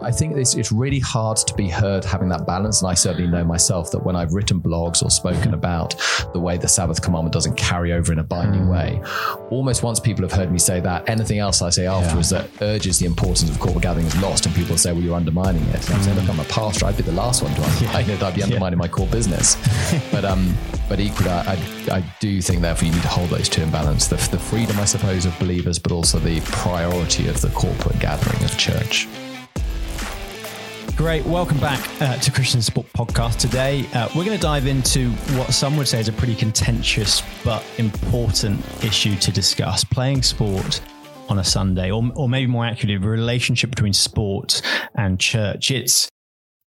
I 0.00 0.12
think 0.12 0.36
it's, 0.36 0.54
it's 0.54 0.70
really 0.70 1.00
hard 1.00 1.36
to 1.38 1.54
be 1.54 1.68
heard 1.68 2.04
having 2.04 2.28
that 2.28 2.46
balance. 2.46 2.82
And 2.82 2.90
I 2.90 2.94
certainly 2.94 3.28
know 3.28 3.44
myself 3.44 3.90
that 3.90 3.98
when 4.04 4.14
I've 4.14 4.32
written 4.32 4.60
blogs 4.60 5.02
or 5.02 5.10
spoken 5.10 5.54
about 5.54 5.94
the 6.32 6.38
way 6.40 6.56
the 6.56 6.68
Sabbath 6.68 7.02
commandment 7.02 7.32
doesn't 7.32 7.56
carry 7.56 7.92
over 7.92 8.12
in 8.12 8.18
a 8.20 8.22
binding 8.22 8.62
Mm. 8.62 8.70
way, 8.70 9.00
almost 9.50 9.82
once 9.82 9.98
people 9.98 10.22
have 10.22 10.32
heard 10.32 10.52
me 10.52 10.58
say 10.58 10.78
that, 10.80 11.08
anything 11.08 11.38
else 11.38 11.62
I 11.62 11.70
say 11.70 11.86
afterwards 11.86 12.30
that 12.30 12.48
urges 12.60 12.98
the 12.98 13.06
importance 13.06 13.50
of 13.50 13.58
corporate 13.58 13.82
gathering 13.82 14.06
is 14.06 14.16
lost. 14.22 14.46
And 14.46 14.54
people 14.54 14.76
say, 14.76 14.92
well, 14.92 15.02
you're 15.02 15.16
undermining 15.16 15.62
it. 15.68 15.84
And 15.86 15.96
I'm 15.96 16.02
saying, 16.02 16.16
look, 16.18 16.28
I'm 16.28 16.40
a 16.40 16.44
pastor. 16.44 16.86
I'd 16.86 16.96
be 16.96 17.02
the 17.02 17.12
last 17.12 17.42
one 17.42 17.52
to 17.54 17.62
undermine 17.62 18.10
it. 18.10 18.22
I'd 18.22 18.34
be 18.34 18.42
undermining 18.42 18.78
my 18.78 18.88
core 18.88 19.08
business. 19.08 19.56
but 20.12 20.24
um, 20.24 20.54
but 20.88 21.00
equally, 21.00 21.30
I, 21.30 21.52
I, 21.52 21.96
I 21.98 22.04
do 22.18 22.40
think, 22.40 22.62
therefore, 22.62 22.86
you 22.86 22.94
need 22.94 23.02
to 23.02 23.08
hold 23.08 23.28
those 23.28 23.48
two 23.48 23.62
in 23.62 23.70
balance 23.70 24.06
the, 24.06 24.16
the 24.30 24.38
freedom, 24.38 24.78
I 24.78 24.86
suppose, 24.86 25.26
of 25.26 25.38
believers, 25.38 25.78
but 25.78 25.92
also 25.92 26.18
the 26.18 26.40
priority 26.40 27.28
of 27.28 27.40
the 27.42 27.50
corporate 27.50 27.98
gathering 27.98 28.42
of 28.42 28.56
church. 28.56 29.06
Great. 30.98 31.24
Welcome 31.24 31.60
back 31.60 32.02
uh, 32.02 32.16
to 32.16 32.32
Christian 32.32 32.60
Sport 32.60 32.88
Podcast. 32.92 33.36
Today, 33.36 33.86
uh, 33.94 34.08
we're 34.16 34.24
going 34.24 34.36
to 34.36 34.42
dive 34.42 34.66
into 34.66 35.10
what 35.36 35.54
some 35.54 35.76
would 35.76 35.86
say 35.86 36.00
is 36.00 36.08
a 36.08 36.12
pretty 36.12 36.34
contentious 36.34 37.22
but 37.44 37.64
important 37.78 38.58
issue 38.82 39.14
to 39.14 39.30
discuss 39.30 39.84
playing 39.84 40.24
sport 40.24 40.80
on 41.28 41.38
a 41.38 41.44
Sunday, 41.44 41.92
or, 41.92 42.02
or 42.16 42.28
maybe 42.28 42.50
more 42.50 42.66
accurately, 42.66 42.96
the 42.96 43.08
relationship 43.08 43.70
between 43.70 43.92
sport 43.92 44.60
and 44.96 45.20
church. 45.20 45.70
It's 45.70 46.08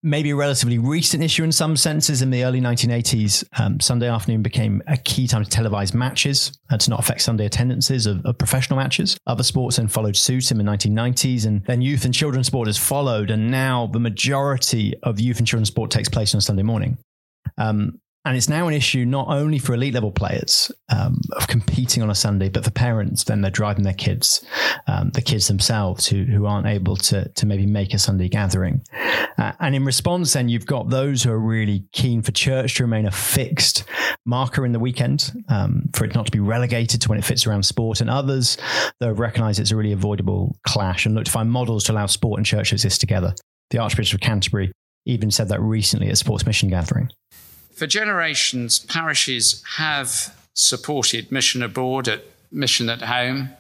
maybe 0.03 0.31
a 0.31 0.37
relatively 0.37 0.79
recent 0.79 1.23
issue 1.23 1.43
in 1.43 1.53
some 1.53 1.77
senses. 1.77 2.23
In 2.23 2.31
the 2.31 2.45
early 2.45 2.61
1980s, 2.61 3.45
um, 3.59 3.81
Sunday 3.81 4.09
afternoon 4.09 4.43
became 4.43 4.83
a 4.87 4.97
key 4.97 5.27
time 5.27 5.45
to 5.45 5.51
televise 5.51 5.93
matches 5.93 6.59
and 6.71 6.81
to 6.81 6.91
not 6.91 7.01
affect 7.01 7.23
Sunday 7.23 7.47
attendances 7.47 8.07
of, 8.07 8.25
of 8.25 8.39
professional 8.39 8.79
matches. 8.79 9.19
Other 9.27 9.43
sports 9.43 9.77
then 9.77 9.89
followed 9.89 10.17
suit 10.17 10.51
in 10.51 10.59
the 10.59 10.65
1990s, 10.65 11.47
and 11.47 11.65
then 11.65 11.83
youth 11.83 12.05
and 12.05 12.15
children's 12.15 12.47
sport 12.47 12.69
has 12.69 12.79
followed. 12.79 13.31
And 13.31 13.51
now 13.51 13.87
the 13.87 14.01
majority 14.01 14.95
of 15.03 15.21
youth 15.21 15.39
and 15.39 15.47
children's 15.47 15.69
sport 15.69 15.91
takes 15.91 16.09
place 16.09 16.35
on 16.35 16.41
Sunday 16.41 16.63
morning. 16.63 16.99
Um, 17.57 18.01
and 18.29 18.37
it's 18.37 18.49
now 18.49 18.69
an 18.69 18.75
issue 18.75 19.07
not 19.07 19.29
only 19.29 19.59
for 19.59 19.73
elite 19.73 19.95
level 19.95 20.13
players 20.13 20.71
um, 20.91 21.19
of 21.33 21.49
competing 21.49 22.03
on 22.03 22.11
a 22.11 22.15
Sunday, 22.15 22.51
but 22.51 22.63
for 22.63 22.71
parents. 22.71 23.25
Then 23.25 23.41
they're 23.41 23.51
driving 23.51 23.85
their 23.85 23.95
kids, 23.95 24.45
um, 24.87 25.09
the 25.11 25.23
kids 25.23 25.49
themselves 25.49 26.07
who 26.07 26.25
who 26.25 26.45
aren't 26.45 26.67
able 26.67 26.97
to 26.97 27.27
to 27.27 27.47
maybe 27.47 27.65
make 27.65 27.95
a 27.95 27.99
Sunday 27.99 28.29
gathering. 28.29 28.83
Uh, 29.39 29.53
and 29.61 29.75
in 29.75 29.85
response, 29.87 30.35
then 30.35 30.51
you've 30.51 30.67
got 30.67 30.91
those 30.91 31.23
who 31.23 31.31
are 31.31 31.39
really 31.39 31.85
keen 31.93 32.21
for 32.21 32.31
church 32.33 32.75
to 32.75 32.83
remain 32.83 33.07
a 33.07 33.11
fixed 33.11 33.85
marker 34.27 34.67
in 34.67 34.73
the 34.73 34.79
weekend, 34.79 35.33
um, 35.49 35.89
for 35.95 36.05
it 36.05 36.15
not 36.15 36.27
to 36.27 36.33
be 36.33 36.41
relegated 36.41 37.01
to 37.01 37.09
when 37.09 37.19
it 37.19 37.25
fits 37.25 37.47
around 37.47 37.63
sport, 37.65 38.03
and 38.03 38.11
others 38.11 38.59
that 39.01 39.15
recognise 39.15 39.59
it's 39.59 39.71
a 39.71 39.77
really 39.77 39.93
avoidable 39.93 40.55
clash 40.67 41.07
and 41.07 41.15
look 41.15 41.25
to 41.25 41.31
find 41.31 41.51
models 41.51 41.85
to 41.85 41.93
allow 41.93 42.05
sport 42.05 42.39
and 42.39 42.45
church 42.45 42.69
to 42.69 42.75
exist 42.75 43.01
together. 43.01 43.35
The 43.71 43.79
Archbishop 43.79 44.21
of 44.21 44.21
Canterbury 44.21 44.71
even 45.07 45.31
said 45.31 45.49
that 45.49 45.63
recently 45.63 46.09
at 46.09 46.13
a 46.13 46.17
Sports 46.17 46.45
Mission 46.45 46.69
gathering. 46.69 47.09
For 47.79 47.87
generations, 47.87 48.81
parishes 48.81 49.63
have 49.77 50.35
supported 50.53 51.31
mission 51.31 51.63
abroad 51.63 52.09
at 52.09 52.25
mission 52.51 52.91
at 52.91 53.03
home, 53.03 53.51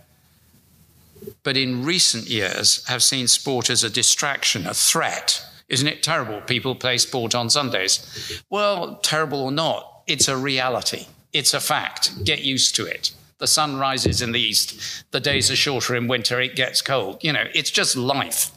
but 1.44 1.56
in 1.56 1.84
recent 1.84 2.26
years 2.28 2.84
have 2.88 3.04
seen 3.04 3.28
sport 3.28 3.70
as 3.70 3.84
a 3.84 3.90
distraction, 3.90 4.66
a 4.66 4.74
threat. 4.74 5.40
Isn't 5.68 5.86
it 5.86 6.02
terrible 6.02 6.40
people 6.40 6.74
play 6.74 6.98
sport 6.98 7.36
on 7.36 7.48
Sundays? 7.48 8.42
Well, 8.50 8.96
terrible 8.96 9.40
or 9.40 9.52
not, 9.52 10.02
it's 10.08 10.26
a 10.26 10.36
reality. 10.36 11.06
It's 11.32 11.54
a 11.54 11.60
fact. 11.60 12.24
Get 12.24 12.42
used 12.42 12.74
to 12.74 12.86
it. 12.86 13.12
The 13.38 13.46
sun 13.46 13.76
rises 13.76 14.20
in 14.20 14.32
the 14.32 14.40
east. 14.40 15.04
The 15.12 15.20
days 15.20 15.48
are 15.48 15.56
shorter 15.56 15.94
in 15.94 16.08
winter. 16.08 16.40
It 16.40 16.56
gets 16.56 16.82
cold. 16.82 17.22
You 17.22 17.34
know, 17.34 17.44
it's 17.54 17.70
just 17.70 17.94
life. 17.94 18.50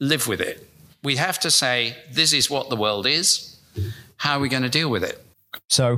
Live 0.00 0.26
with 0.26 0.40
it. 0.40 0.66
We 1.04 1.14
have 1.14 1.38
to 1.40 1.50
say, 1.52 1.94
this 2.10 2.32
is 2.32 2.50
what 2.50 2.70
the 2.70 2.76
world 2.76 3.06
is. 3.06 3.56
How 4.20 4.36
are 4.36 4.40
we 4.40 4.50
going 4.50 4.64
to 4.64 4.68
deal 4.68 4.90
with 4.90 5.02
it? 5.02 5.18
So 5.70 5.96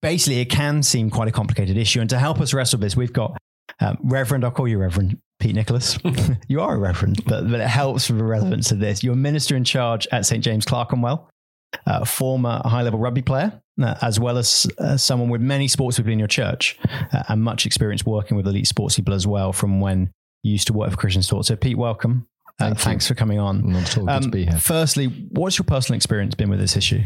basically, 0.00 0.38
it 0.38 0.44
can 0.44 0.84
seem 0.84 1.10
quite 1.10 1.26
a 1.26 1.32
complicated 1.32 1.76
issue. 1.76 2.00
And 2.00 2.08
to 2.10 2.18
help 2.18 2.40
us 2.40 2.54
wrestle 2.54 2.78
with 2.78 2.84
this, 2.84 2.96
we've 2.96 3.12
got 3.12 3.36
um, 3.80 3.98
Reverend, 4.04 4.44
I'll 4.44 4.52
call 4.52 4.68
you 4.68 4.78
Reverend 4.78 5.18
Pete 5.40 5.56
Nicholas. 5.56 5.98
you 6.48 6.60
are 6.60 6.76
a 6.76 6.78
Reverend, 6.78 7.24
but, 7.24 7.50
but 7.50 7.58
it 7.58 7.66
helps 7.66 8.08
with 8.08 8.18
the 8.18 8.24
relevance 8.24 8.70
of 8.70 8.78
this. 8.78 9.02
You're 9.02 9.14
a 9.14 9.16
minister 9.16 9.56
in 9.56 9.64
charge 9.64 10.06
at 10.12 10.24
St. 10.24 10.42
James 10.42 10.64
Clerkenwell, 10.64 11.28
a 11.84 12.06
former 12.06 12.62
high 12.64 12.82
level 12.82 13.00
rugby 13.00 13.22
player, 13.22 13.60
uh, 13.82 13.96
as 14.02 14.20
well 14.20 14.38
as 14.38 14.68
uh, 14.78 14.96
someone 14.96 15.28
with 15.28 15.40
many 15.40 15.66
sports 15.66 15.98
within 15.98 16.20
your 16.20 16.28
church 16.28 16.78
uh, 17.12 17.24
and 17.28 17.42
much 17.42 17.66
experience 17.66 18.06
working 18.06 18.36
with 18.36 18.46
elite 18.46 18.68
sports 18.68 18.94
people 18.94 19.14
as 19.14 19.26
well 19.26 19.52
from 19.52 19.80
when 19.80 20.12
you 20.44 20.52
used 20.52 20.68
to 20.68 20.72
work 20.72 20.92
for 20.92 20.96
Christian 20.96 21.22
Sports. 21.22 21.48
So, 21.48 21.56
Pete, 21.56 21.76
welcome. 21.76 22.28
Uh, 22.60 22.66
Thank 22.66 22.78
you. 22.78 22.84
thanks 22.84 23.08
for 23.08 23.14
coming 23.14 23.40
on. 23.40 23.72
Not 23.72 23.82
at 23.82 23.98
all. 23.98 24.06
Good 24.06 24.22
to 24.22 24.28
be 24.28 24.44
here. 24.44 24.58
Firstly, 24.58 25.06
what's 25.06 25.58
your 25.58 25.64
personal 25.64 25.96
experience 25.96 26.36
been 26.36 26.50
with 26.50 26.60
this 26.60 26.76
issue? 26.76 27.02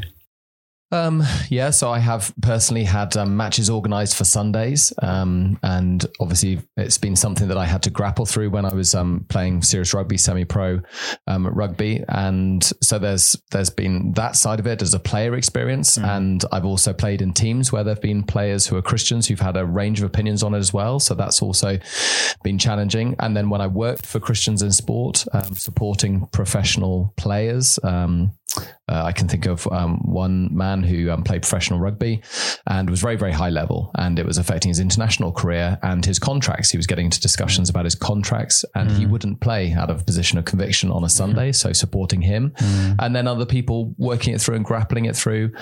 Um, 0.92 1.24
yeah, 1.48 1.70
so 1.70 1.90
I 1.90 1.98
have 1.98 2.32
personally 2.42 2.84
had 2.84 3.16
um, 3.16 3.36
matches 3.36 3.68
organised 3.68 4.16
for 4.16 4.22
Sundays, 4.22 4.92
um, 5.02 5.58
and 5.64 6.06
obviously 6.20 6.60
it's 6.76 6.96
been 6.96 7.16
something 7.16 7.48
that 7.48 7.56
I 7.56 7.64
had 7.64 7.82
to 7.84 7.90
grapple 7.90 8.24
through 8.24 8.50
when 8.50 8.64
I 8.64 8.72
was 8.72 8.94
um, 8.94 9.26
playing 9.28 9.62
serious 9.62 9.92
rugby, 9.92 10.16
semi-pro 10.16 10.80
um, 11.26 11.48
rugby, 11.48 12.04
and 12.08 12.62
so 12.80 13.00
there's 13.00 13.36
there's 13.50 13.70
been 13.70 14.12
that 14.12 14.36
side 14.36 14.60
of 14.60 14.68
it 14.68 14.80
as 14.80 14.94
a 14.94 15.00
player 15.00 15.34
experience, 15.34 15.98
and 15.98 16.44
I've 16.52 16.64
also 16.64 16.92
played 16.92 17.20
in 17.20 17.32
teams 17.32 17.72
where 17.72 17.82
there've 17.82 18.00
been 18.00 18.22
players 18.22 18.68
who 18.68 18.76
are 18.76 18.82
Christians 18.82 19.26
who've 19.26 19.40
had 19.40 19.56
a 19.56 19.66
range 19.66 20.00
of 20.00 20.06
opinions 20.06 20.44
on 20.44 20.54
it 20.54 20.58
as 20.58 20.72
well, 20.72 21.00
so 21.00 21.14
that's 21.14 21.42
also 21.42 21.80
been 22.44 22.58
challenging. 22.58 23.16
And 23.18 23.36
then 23.36 23.50
when 23.50 23.60
I 23.60 23.66
worked 23.66 24.06
for 24.06 24.20
Christians 24.20 24.62
in 24.62 24.70
sport, 24.70 25.24
um, 25.32 25.56
supporting 25.56 26.26
professional 26.28 27.12
players. 27.16 27.80
Uh, 28.88 29.02
I 29.02 29.12
can 29.12 29.26
think 29.26 29.46
of 29.46 29.66
um, 29.72 29.98
one 30.04 30.56
man 30.56 30.82
who 30.84 31.10
um, 31.10 31.24
played 31.24 31.42
professional 31.42 31.80
rugby 31.80 32.22
and 32.68 32.88
was 32.88 33.00
very, 33.00 33.16
very 33.16 33.32
high 33.32 33.50
level, 33.50 33.90
and 33.96 34.18
it 34.18 34.24
was 34.24 34.38
affecting 34.38 34.68
his 34.68 34.78
international 34.78 35.32
career 35.32 35.76
and 35.82 36.04
his 36.04 36.20
contracts. 36.20 36.70
He 36.70 36.76
was 36.76 36.86
getting 36.86 37.06
into 37.06 37.20
discussions 37.20 37.68
about 37.68 37.84
his 37.84 37.96
contracts, 37.96 38.64
and 38.74 38.90
he 38.92 39.06
wouldn't 39.06 39.40
play 39.40 39.72
out 39.72 39.90
of 39.90 40.00
a 40.00 40.04
position 40.04 40.38
of 40.38 40.44
conviction 40.44 40.90
on 40.92 41.02
a 41.02 41.08
Sunday. 41.08 41.50
So 41.52 41.72
supporting 41.72 42.22
him, 42.22 42.52
and 43.00 43.14
then 43.14 43.26
other 43.26 43.46
people 43.46 43.92
working 43.98 44.34
it 44.34 44.40
through 44.40 44.54
and 44.54 44.64
grappling 44.64 45.06
it 45.06 45.16
through. 45.16 45.52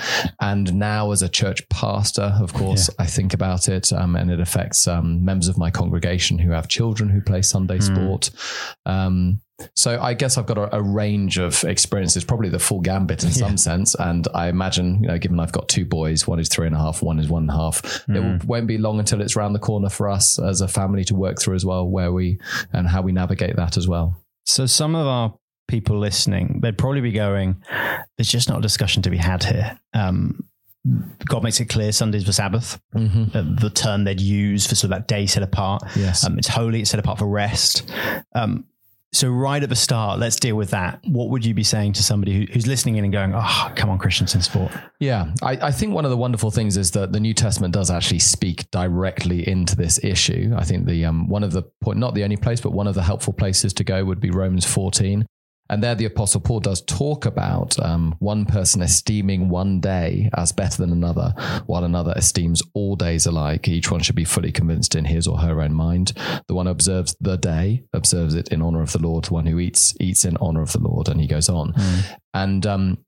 And 0.41 0.75
now, 0.75 1.11
as 1.11 1.23
a 1.23 1.29
church 1.29 1.67
pastor, 1.71 2.37
of 2.41 2.53
course, 2.53 2.91
I 2.99 3.07
think 3.07 3.33
about 3.33 3.69
it, 3.69 3.93
um, 3.93 4.17
and 4.17 4.31
it 4.31 4.41
affects 4.41 4.87
um, 4.87 5.25
members 5.25 5.49
of 5.49 5.57
my 5.57 5.71
congregation 5.71 6.39
who 6.39 6.51
have 6.51 6.69
children 6.69 7.09
who 7.09 7.23
play 7.23 7.41
Sunday 7.41 7.81
sport. 7.81 8.31
Um, 8.85 9.41
so 9.75 10.01
I 10.01 10.15
guess 10.15 10.37
I've 10.37 10.47
got 10.47 10.59
a, 10.59 10.77
a 10.77 10.83
range 10.83 11.39
of 11.39 11.65
experiences, 11.65 12.25
probably 12.25 12.49
the 12.49 12.59
full 12.59 12.81
gambit 12.81 13.25
in 13.25 13.31
some 13.33 13.57
sense. 13.57 13.95
And 13.95 14.27
I 14.35 14.49
imagine, 14.49 15.03
you 15.03 15.09
know, 15.09 15.19
given 15.19 15.39
I've 15.41 15.53
got 15.53 15.69
two 15.69 15.85
boys, 15.85 16.27
one 16.27 16.41
is 16.41 16.49
three 16.49 16.67
and 16.67 16.75
a 16.75 16.79
half, 16.79 17.03
one 17.03 17.19
is 17.19 17.29
one 17.29 17.45
and 17.45 17.51
a 17.51 17.55
half, 17.55 18.05
it 18.09 18.21
will, 18.21 18.39
won't 18.47 18.67
be 18.67 18.79
long 18.79 18.99
until 18.99 19.21
it's 19.21 19.37
round 19.37 19.55
the 19.55 19.61
corner 19.61 19.89
for 19.89 20.09
us 20.09 20.39
as 20.39 20.61
a 20.61 20.69
family 20.69 21.05
to 21.05 21.15
work 21.15 21.41
through 21.41 21.55
as 21.55 21.65
well, 21.65 21.89
where 21.89 22.13
we 22.13 22.39
and 22.73 22.89
how 22.89 23.03
we 23.03 23.13
navigate 23.13 23.57
that 23.57 23.77
as 23.77 23.87
well. 23.87 24.17
So 24.47 24.67
some 24.67 24.95
of 24.95 25.07
our 25.07 25.35
people 25.69 25.99
listening, 25.99 26.61
they'd 26.61 26.77
probably 26.77 27.01
be 27.01 27.13
going, 27.13 27.63
"There's 28.19 28.29
just 28.29 28.49
not 28.49 28.59
a 28.59 28.63
discussion 28.63 29.03
to 29.03 29.11
be 29.11 29.17
had 29.17 29.45
here." 29.45 29.79
Um, 29.95 30.45
God 31.25 31.43
makes 31.43 31.61
it 31.61 31.67
clear 31.67 31.93
Sunday's 31.93 32.27
the 32.27 32.33
Sabbath, 32.35 32.79
uh, 32.95 33.01
the 33.33 33.71
term 33.75 34.05
they'd 34.05 34.21
use 34.21 34.67
for 34.67 34.75
sort 34.75 34.93
of 34.93 34.99
that 34.99 35.09
day 35.09 35.25
set 35.27 35.43
apart. 35.43 35.83
Yes. 35.97 36.27
Um, 36.27 36.37
it's 36.39 36.49
holy, 36.49 36.81
it's 36.81 36.91
set 36.91 37.01
apart 37.01 37.19
for 37.19 37.27
rest. 37.27 37.91
Um, 38.35 38.67
so 39.15 39.29
right 39.29 39.63
at 39.63 39.69
the 39.69 39.77
start, 39.77 40.19
let's 40.19 40.37
deal 40.37 40.57
with 40.57 40.71
that. 40.71 41.01
What 41.07 41.31
would 41.31 41.45
you 41.45 41.55
be 41.55 41.63
saying 41.63 41.95
to 41.95 42.03
somebody 42.03 42.33
who, 42.33 42.53
who's 42.53 42.67
listening 42.67 42.97
in 42.97 43.05
and 43.05 43.13
going, 43.13 43.33
"Oh, 43.35 43.73
come 43.77 43.91
on, 43.91 43.99
Christians 43.99 44.35
in 44.35 44.43
sport"? 44.43 44.73
Yeah, 44.99 45.33
I, 45.43 45.53
I 45.53 45.71
think 45.71 45.95
one 45.95 46.05
of 46.05 46.11
the 46.11 46.17
wonderful 46.17 46.51
things 46.51 46.77
is 46.77 46.91
that 46.93 47.13
the 47.13 47.21
New 47.21 47.35
Testament 47.35 47.75
does 47.75 47.91
actually 47.91 48.19
speak 48.19 48.71
directly 48.71 49.49
into 49.49 49.77
this 49.77 50.03
issue. 50.03 50.53
I 50.57 50.65
think 50.65 50.87
the 50.87 51.05
um, 51.05 51.29
one 51.29 51.45
of 51.45 51.53
the 51.53 51.63
point, 51.81 51.99
not 51.99 52.15
the 52.15 52.25
only 52.25 52.37
place, 52.37 52.61
but 52.61 52.73
one 52.73 52.87
of 52.87 52.95
the 52.95 53.03
helpful 53.03 53.33
places 53.33 53.73
to 53.75 53.85
go 53.85 54.05
would 54.05 54.21
be 54.21 54.31
Romans 54.31 54.67
14. 54.67 55.27
And 55.75 55.83
there, 55.83 55.97
the 55.97 56.05
Apostle 56.05 56.41
Paul 56.41 56.61
does 56.61 56.83
talk 56.83 57.27
about 57.27 57.77
um, 57.81 58.15
one 58.21 58.45
person 58.45 58.81
esteeming 58.81 59.49
one 59.49 59.81
day 59.81 60.31
as 60.33 60.53
better 60.53 60.77
than 60.77 60.93
another, 60.93 61.35
while 61.67 61.83
another 61.83 62.13
esteems 62.15 62.63
all 62.75 62.95
days 62.95 63.27
alike. 63.27 63.67
Each 63.67 63.91
one 63.91 63.99
should 63.99 64.15
be 64.15 64.25
fully 64.25 64.53
convinced 64.53 64.95
in 64.95 65.05
his 65.05 65.27
or 65.27 65.37
her 65.39 65.61
own 65.61 65.75
mind. 65.75 66.13
The 66.47 66.55
one 66.55 66.67
who 66.67 66.73
observes 66.73 67.17
the 67.21 67.35
day 67.35 67.83
observes 67.93 68.37
it 68.37 68.51
in 68.51 68.63
honor 68.63 68.83
of 68.83 68.93
the 68.93 69.01
Lord. 69.01 69.25
The 69.25 69.35
one 69.35 69.47
who 69.47 69.59
eats 69.59 69.97
eats 69.99 70.25
in 70.25 70.37
honor 70.37 70.63
of 70.63 70.71
the 70.71 70.79
Lord. 70.79 71.09
And 71.09 71.21
he 71.21 71.27
goes 71.27 71.49
on. 71.49 71.75
And 72.33 72.65
um, 72.69 72.99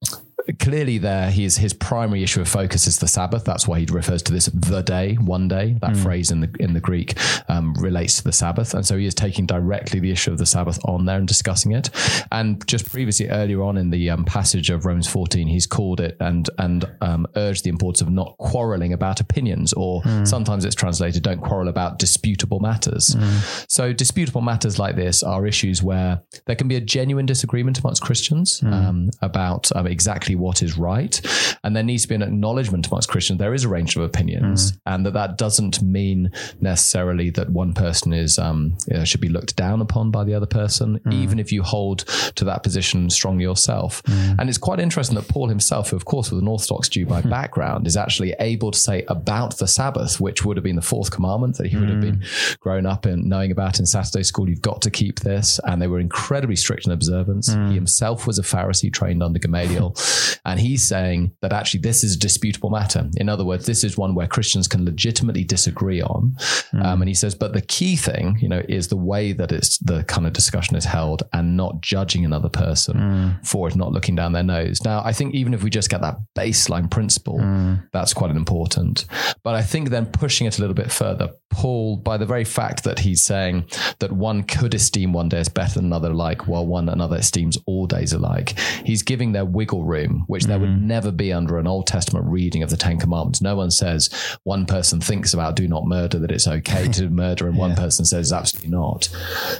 clearly 0.58 0.98
there 0.98 1.30
his 1.30 1.56
his 1.56 1.72
primary 1.72 2.22
issue 2.22 2.40
of 2.40 2.48
focus 2.48 2.86
is 2.86 2.98
the 2.98 3.08
Sabbath. 3.08 3.44
That's 3.44 3.66
why 3.66 3.80
he 3.80 3.86
refers 3.86 4.22
to 4.24 4.32
this 4.32 4.46
the 4.46 4.82
day, 4.82 5.14
one 5.14 5.48
day. 5.48 5.76
That 5.80 5.92
mm. 5.92 6.02
phrase 6.02 6.30
in 6.30 6.40
the 6.40 6.54
in 6.60 6.72
the 6.74 6.80
Greek 6.80 7.14
um, 7.48 7.74
relates 7.74 8.18
to 8.18 8.24
the 8.24 8.32
Sabbath, 8.32 8.74
and 8.74 8.86
so 8.86 8.96
he 8.96 9.06
is 9.06 9.14
taking 9.14 9.46
directly 9.46 10.00
the 10.00 10.10
issue 10.10 10.30
of 10.30 10.38
the 10.38 10.46
Sabbath 10.46 10.78
on 10.84 11.06
there 11.06 11.18
and 11.18 11.26
discussing 11.26 11.72
it. 11.72 11.90
And 12.30 12.66
just 12.66 12.90
previously, 12.90 13.28
earlier 13.28 13.62
on 13.62 13.76
in 13.76 13.90
the 13.90 14.10
um, 14.10 14.24
passage 14.24 14.70
of 14.70 14.84
Romans 14.84 15.08
14, 15.08 15.48
he's 15.48 15.66
called 15.66 16.00
it 16.00 16.16
and 16.20 16.48
and 16.58 16.84
um, 17.00 17.26
urged 17.36 17.64
the 17.64 17.70
importance 17.70 18.00
of 18.00 18.10
not 18.10 18.36
quarreling 18.38 18.92
about 18.92 19.20
opinions, 19.20 19.72
or 19.72 20.02
mm. 20.02 20.26
sometimes 20.26 20.64
it's 20.64 20.76
translated, 20.76 21.22
"Don't 21.22 21.40
quarrel 21.40 21.68
about 21.68 21.98
disputable 21.98 22.60
matters." 22.60 23.14
Mm. 23.14 23.70
So 23.70 23.92
disputable 23.92 24.42
matters 24.42 24.78
like 24.78 24.96
this 24.96 25.22
are 25.22 25.46
issues 25.46 25.82
where 25.82 26.22
there 26.46 26.56
can 26.56 26.68
be 26.68 26.76
a 26.76 26.80
genuine 26.80 27.26
disagreement 27.26 27.78
amongst 27.78 28.02
Christians 28.02 28.60
mm. 28.60 29.10
about 29.22 29.74
um, 29.74 29.86
exactly 30.26 30.34
what 30.34 30.62
is 30.62 30.76
right, 30.76 31.20
and 31.62 31.76
there 31.76 31.82
needs 31.82 32.02
to 32.02 32.08
be 32.08 32.14
an 32.14 32.22
acknowledgement 32.22 32.86
amongst 32.86 33.08
Christians 33.08 33.38
there 33.38 33.54
is 33.54 33.64
a 33.64 33.68
range 33.68 33.96
of 33.96 34.02
opinions, 34.02 34.72
mm. 34.72 34.78
and 34.86 35.06
that 35.06 35.14
that 35.14 35.38
doesn't 35.38 35.82
mean 35.82 36.30
necessarily 36.60 37.30
that 37.30 37.50
one 37.50 37.72
person 37.72 38.12
is 38.12 38.38
um, 38.38 38.76
you 38.88 38.96
know, 38.96 39.04
should 39.04 39.20
be 39.20 39.28
looked 39.28 39.56
down 39.56 39.80
upon 39.80 40.10
by 40.10 40.24
the 40.24 40.34
other 40.34 40.46
person, 40.46 40.98
mm. 40.98 41.12
even 41.12 41.38
if 41.38 41.52
you 41.52 41.62
hold 41.62 42.04
to 42.34 42.44
that 42.44 42.62
position 42.62 43.10
strongly 43.10 43.44
yourself. 43.44 44.02
Mm. 44.04 44.38
And 44.38 44.48
it's 44.48 44.58
quite 44.58 44.80
interesting 44.80 45.16
that 45.16 45.28
Paul 45.28 45.48
himself, 45.48 45.90
who 45.90 45.96
of 45.96 46.04
course 46.04 46.30
was 46.30 46.40
an 46.40 46.48
Orthodox 46.48 46.88
Jew 46.88 47.06
by 47.06 47.22
background, 47.22 47.86
is 47.86 47.96
actually 47.96 48.34
able 48.40 48.70
to 48.70 48.78
say 48.78 49.04
about 49.08 49.58
the 49.58 49.66
Sabbath, 49.66 50.20
which 50.20 50.44
would 50.44 50.56
have 50.56 50.64
been 50.64 50.76
the 50.76 50.82
fourth 50.82 51.10
commandment 51.10 51.56
that 51.58 51.66
he 51.66 51.76
would 51.76 51.88
have 51.88 52.00
been 52.00 52.18
mm. 52.18 52.58
grown 52.60 52.86
up 52.86 53.06
in 53.06 53.28
knowing 53.28 53.50
about 53.50 53.78
in 53.78 53.86
Saturday 53.86 54.22
school. 54.22 54.48
You've 54.48 54.62
got 54.62 54.82
to 54.82 54.90
keep 54.90 55.20
this, 55.20 55.60
and 55.64 55.80
they 55.80 55.86
were 55.86 56.00
incredibly 56.00 56.56
strict 56.56 56.86
in 56.86 56.92
observance. 56.92 57.52
He 57.52 57.74
himself 57.74 58.26
was 58.26 58.38
a 58.38 58.42
Pharisee 58.42 58.92
trained 58.92 59.22
under 59.22 59.38
Gamaliel, 59.38 59.94
and 60.44 60.60
he's 60.60 60.82
saying 60.86 61.32
that 61.42 61.52
actually 61.52 61.80
this 61.80 62.04
is 62.04 62.16
a 62.16 62.18
disputable 62.18 62.70
matter. 62.70 63.08
In 63.16 63.28
other 63.28 63.44
words, 63.44 63.66
this 63.66 63.84
is 63.84 63.96
one 63.96 64.14
where 64.14 64.26
Christians 64.26 64.68
can 64.68 64.84
legitimately 64.84 65.44
disagree 65.44 66.02
on. 66.02 66.34
Mm. 66.72 66.84
Um, 66.84 67.02
and 67.02 67.08
he 67.08 67.14
says, 67.14 67.34
but 67.34 67.52
the 67.52 67.62
key 67.62 67.96
thing, 67.96 68.38
you 68.40 68.48
know, 68.48 68.62
is 68.68 68.88
the 68.88 68.96
way 68.96 69.32
that 69.32 69.52
it's 69.52 69.78
the 69.78 70.04
kind 70.04 70.26
of 70.26 70.32
discussion 70.32 70.76
is 70.76 70.84
held 70.84 71.22
and 71.32 71.56
not 71.56 71.80
judging 71.80 72.24
another 72.24 72.48
person 72.48 72.96
mm. 72.96 73.46
for 73.46 73.68
it, 73.68 73.76
not 73.76 73.92
looking 73.92 74.14
down 74.14 74.32
their 74.32 74.42
nose. 74.42 74.82
Now, 74.84 75.02
I 75.04 75.12
think 75.12 75.34
even 75.34 75.54
if 75.54 75.62
we 75.62 75.70
just 75.70 75.90
get 75.90 76.00
that 76.02 76.16
baseline 76.36 76.90
principle, 76.90 77.38
mm. 77.38 77.82
that's 77.92 78.14
quite 78.14 78.30
important. 78.30 79.06
But 79.42 79.54
I 79.54 79.62
think 79.62 79.90
then 79.90 80.06
pushing 80.06 80.46
it 80.46 80.58
a 80.58 80.60
little 80.60 80.74
bit 80.74 80.92
further, 80.92 81.30
Paul, 81.50 81.96
by 81.96 82.16
the 82.16 82.26
very 82.26 82.44
fact 82.44 82.84
that 82.84 82.98
he's 83.00 83.22
saying 83.22 83.68
that 83.98 84.12
one 84.12 84.42
could 84.42 84.74
esteem 84.74 85.12
one 85.12 85.28
day 85.28 85.38
as 85.38 85.48
better 85.48 85.74
than 85.74 85.86
another 85.86 86.10
alike, 86.10 86.46
while 86.46 86.66
one 86.66 86.88
another 86.88 87.16
esteems 87.16 87.58
all 87.66 87.86
days 87.86 88.12
alike, 88.12 88.58
he's 88.84 89.02
giving 89.02 89.32
their 89.32 89.44
wiggle 89.44 89.84
room, 89.84 90.05
which 90.26 90.44
there 90.44 90.58
would 90.58 90.70
mm. 90.70 90.82
never 90.82 91.10
be 91.10 91.32
under 91.32 91.58
an 91.58 91.66
Old 91.66 91.86
Testament 91.86 92.26
reading 92.26 92.62
of 92.62 92.70
the 92.70 92.76
Ten 92.76 92.98
Commandments. 92.98 93.40
No 93.40 93.56
one 93.56 93.70
says 93.70 94.10
one 94.44 94.66
person 94.66 95.00
thinks 95.00 95.34
about 95.34 95.56
do 95.56 95.68
not 95.68 95.86
murder, 95.86 96.18
that 96.18 96.30
it's 96.30 96.48
okay 96.48 96.88
to 96.88 97.08
murder, 97.10 97.46
and 97.46 97.56
yeah. 97.56 97.60
one 97.60 97.74
person 97.74 98.04
says 98.04 98.32
absolutely 98.32 98.70
not. 98.70 99.08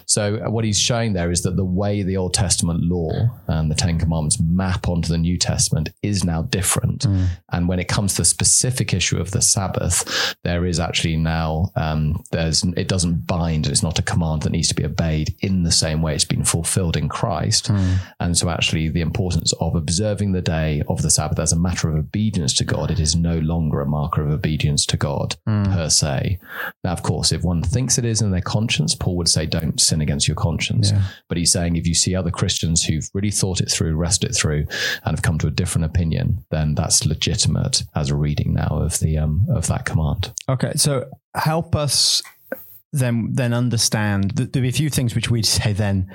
So 0.06 0.40
uh, 0.44 0.50
what 0.50 0.64
he's 0.64 0.78
showing 0.78 1.12
there 1.12 1.30
is 1.30 1.42
that 1.42 1.56
the 1.56 1.64
way 1.64 2.02
the 2.02 2.16
Old 2.16 2.34
Testament 2.34 2.82
law 2.82 3.10
and 3.48 3.70
the 3.70 3.74
Ten 3.74 3.98
Commandments 3.98 4.40
map 4.40 4.88
onto 4.88 5.08
the 5.08 5.18
New 5.18 5.38
Testament 5.38 5.90
is 6.02 6.24
now 6.24 6.42
different. 6.42 7.02
Mm. 7.02 7.26
And 7.52 7.68
when 7.68 7.78
it 7.78 7.88
comes 7.88 8.14
to 8.14 8.22
the 8.22 8.24
specific 8.24 8.92
issue 8.92 9.18
of 9.18 9.30
the 9.30 9.42
Sabbath, 9.42 10.34
there 10.44 10.64
is 10.64 10.80
actually 10.80 11.16
now 11.16 11.70
um, 11.76 12.22
there's 12.32 12.64
it 12.64 12.88
doesn't 12.88 13.26
bind. 13.26 13.66
It's 13.66 13.82
not 13.82 13.98
a 13.98 14.02
command 14.02 14.42
that 14.42 14.50
needs 14.50 14.68
to 14.68 14.74
be 14.74 14.84
obeyed 14.84 15.34
in 15.40 15.62
the 15.62 15.72
same 15.72 16.02
way 16.02 16.14
it's 16.14 16.24
been 16.24 16.44
fulfilled 16.44 16.96
in 16.96 17.08
Christ. 17.08 17.68
Mm. 17.68 17.96
And 18.20 18.38
so 18.38 18.48
actually 18.48 18.88
the 18.88 19.00
importance 19.00 19.52
of 19.60 19.74
observing 19.74 20.32
the 20.36 20.42
day 20.42 20.82
of 20.88 21.02
the 21.02 21.10
Sabbath 21.10 21.38
as 21.38 21.52
a 21.52 21.58
matter 21.58 21.88
of 21.88 21.96
obedience 21.96 22.52
to 22.54 22.64
God, 22.64 22.90
it 22.90 23.00
is 23.00 23.16
no 23.16 23.38
longer 23.38 23.80
a 23.80 23.86
marker 23.86 24.22
of 24.22 24.30
obedience 24.30 24.84
to 24.86 24.96
God 24.96 25.36
mm. 25.48 25.72
per 25.72 25.88
se. 25.88 26.38
Now, 26.84 26.92
of 26.92 27.02
course, 27.02 27.32
if 27.32 27.42
one 27.42 27.62
thinks 27.62 27.96
it 27.98 28.04
is 28.04 28.20
in 28.20 28.30
their 28.30 28.42
conscience, 28.42 28.94
Paul 28.94 29.16
would 29.16 29.28
say, 29.28 29.46
don't 29.46 29.80
sin 29.80 30.00
against 30.00 30.28
your 30.28 30.36
conscience. 30.36 30.92
Yeah. 30.92 31.02
But 31.28 31.38
he's 31.38 31.52
saying 31.52 31.76
if 31.76 31.86
you 31.86 31.94
see 31.94 32.14
other 32.14 32.30
Christians 32.30 32.84
who've 32.84 33.08
really 33.14 33.30
thought 33.30 33.60
it 33.60 33.70
through, 33.70 33.96
rested 33.96 34.30
it 34.30 34.34
through, 34.34 34.66
and 35.04 35.16
have 35.16 35.22
come 35.22 35.38
to 35.38 35.46
a 35.46 35.50
different 35.50 35.86
opinion, 35.86 36.44
then 36.50 36.74
that's 36.74 37.06
legitimate 37.06 37.82
as 37.94 38.10
a 38.10 38.16
reading 38.16 38.52
now 38.52 38.68
of 38.68 38.98
the 39.00 39.16
um, 39.16 39.46
of 39.48 39.66
that 39.68 39.86
command. 39.86 40.34
Okay, 40.48 40.72
so 40.76 41.06
help 41.34 41.74
us 41.74 42.22
then 42.98 43.28
then 43.32 43.52
understand 43.52 44.32
that 44.32 44.52
there'll 44.52 44.64
be 44.64 44.68
a 44.68 44.72
few 44.72 44.90
things 44.90 45.14
which 45.14 45.30
we'd 45.30 45.46
say 45.46 45.72
then 45.72 46.12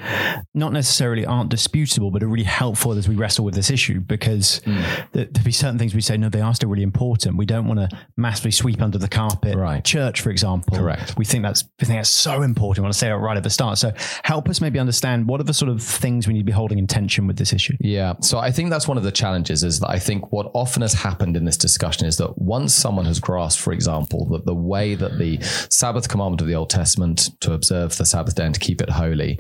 not 0.54 0.74
necessarily 0.74 1.26
aren't 1.26 1.50
disputable, 1.50 2.12
but 2.12 2.24
are 2.24 2.28
really 2.28 2.44
helpful 2.44 2.92
as 2.94 3.08
we 3.08 3.16
wrestle 3.16 3.46
with 3.46 3.56
this 3.56 3.70
issue 3.70 4.00
because 4.00 4.62
mm. 4.62 5.12
there, 5.14 5.28
will 5.34 5.44
be 5.44 5.52
certain 5.52 5.78
things 5.78 5.96
we 5.96 6.02
say, 6.02 6.18
no, 6.18 6.30
they 6.30 6.42
are 6.42 6.54
still 6.54 6.70
really 6.70 6.84
important. 6.84 7.38
We 7.38 7.46
don't 7.46 7.68
want 7.68 7.80
to 7.80 7.90
massively 8.18 8.52
sweep 8.52 8.82
under 8.82 8.98
the 8.98 9.08
carpet 9.08 9.56
right. 9.56 9.84
church, 9.84 10.22
for 10.22 10.30
example. 10.30 10.78
Correct. 10.78 11.16
We 11.18 11.26
think 11.26 11.44
that's 11.44 11.64
we 11.80 11.86
think 11.86 12.00
that's 12.00 12.10
so 12.10 12.42
important. 12.42 12.84
We 12.84 12.88
want 12.88 12.94
to 12.94 13.00
say 13.00 13.08
that 13.08 13.18
right 13.18 13.38
at 13.38 13.44
the 13.44 13.50
start. 13.50 13.78
So 13.78 13.92
help 14.24 14.50
us 14.50 14.62
maybe 14.62 14.80
understand 14.80 15.28
what 15.28 15.40
are 15.40 15.46
the 15.46 15.54
sort 15.54 15.70
of 15.70 15.82
things 15.82 16.28
we 16.28 16.34
need 16.34 16.42
to 16.42 16.46
be 16.46 16.52
holding 16.52 16.80
in 16.80 16.88
tension 16.88 17.28
with 17.28 17.38
this 17.38 17.54
issue. 17.54 17.76
Yeah. 17.80 18.14
So 18.22 18.40
I 18.40 18.52
think 18.52 18.70
that's 18.70 18.88
one 18.88 18.98
of 18.98 19.04
the 19.04 19.12
challenges 19.12 19.64
is 19.64 19.80
that 19.80 19.90
I 19.90 20.00
think 20.00 20.32
what 20.32 20.52
often 20.54 20.82
has 20.82 20.94
happened 20.94 21.38
in 21.38 21.46
this 21.46 21.58
discussion 21.58 22.08
is 22.08 22.18
that 22.18 22.38
once 22.38 22.74
someone 22.74 23.06
has 23.06 23.20
grasped, 23.20 23.62
for 23.62 23.74
example, 23.74 24.26
that 24.30 24.46
the 24.46 24.56
way 24.56 24.96
that 24.96 25.18
the 25.18 25.40
Sabbath 25.70 26.10
commandment 26.10 26.42
of 26.42 26.48
the 26.48 26.56
Old 26.56 26.70
Testament 26.72 27.30
to 27.42 27.54
observe 27.54 27.98
the 27.98 28.06
Sabbath 28.06 28.36
day 28.36 28.46
and 28.46 28.54
to 28.54 28.60
keep 28.60 28.82
it 28.82 28.90
holy 28.90 29.40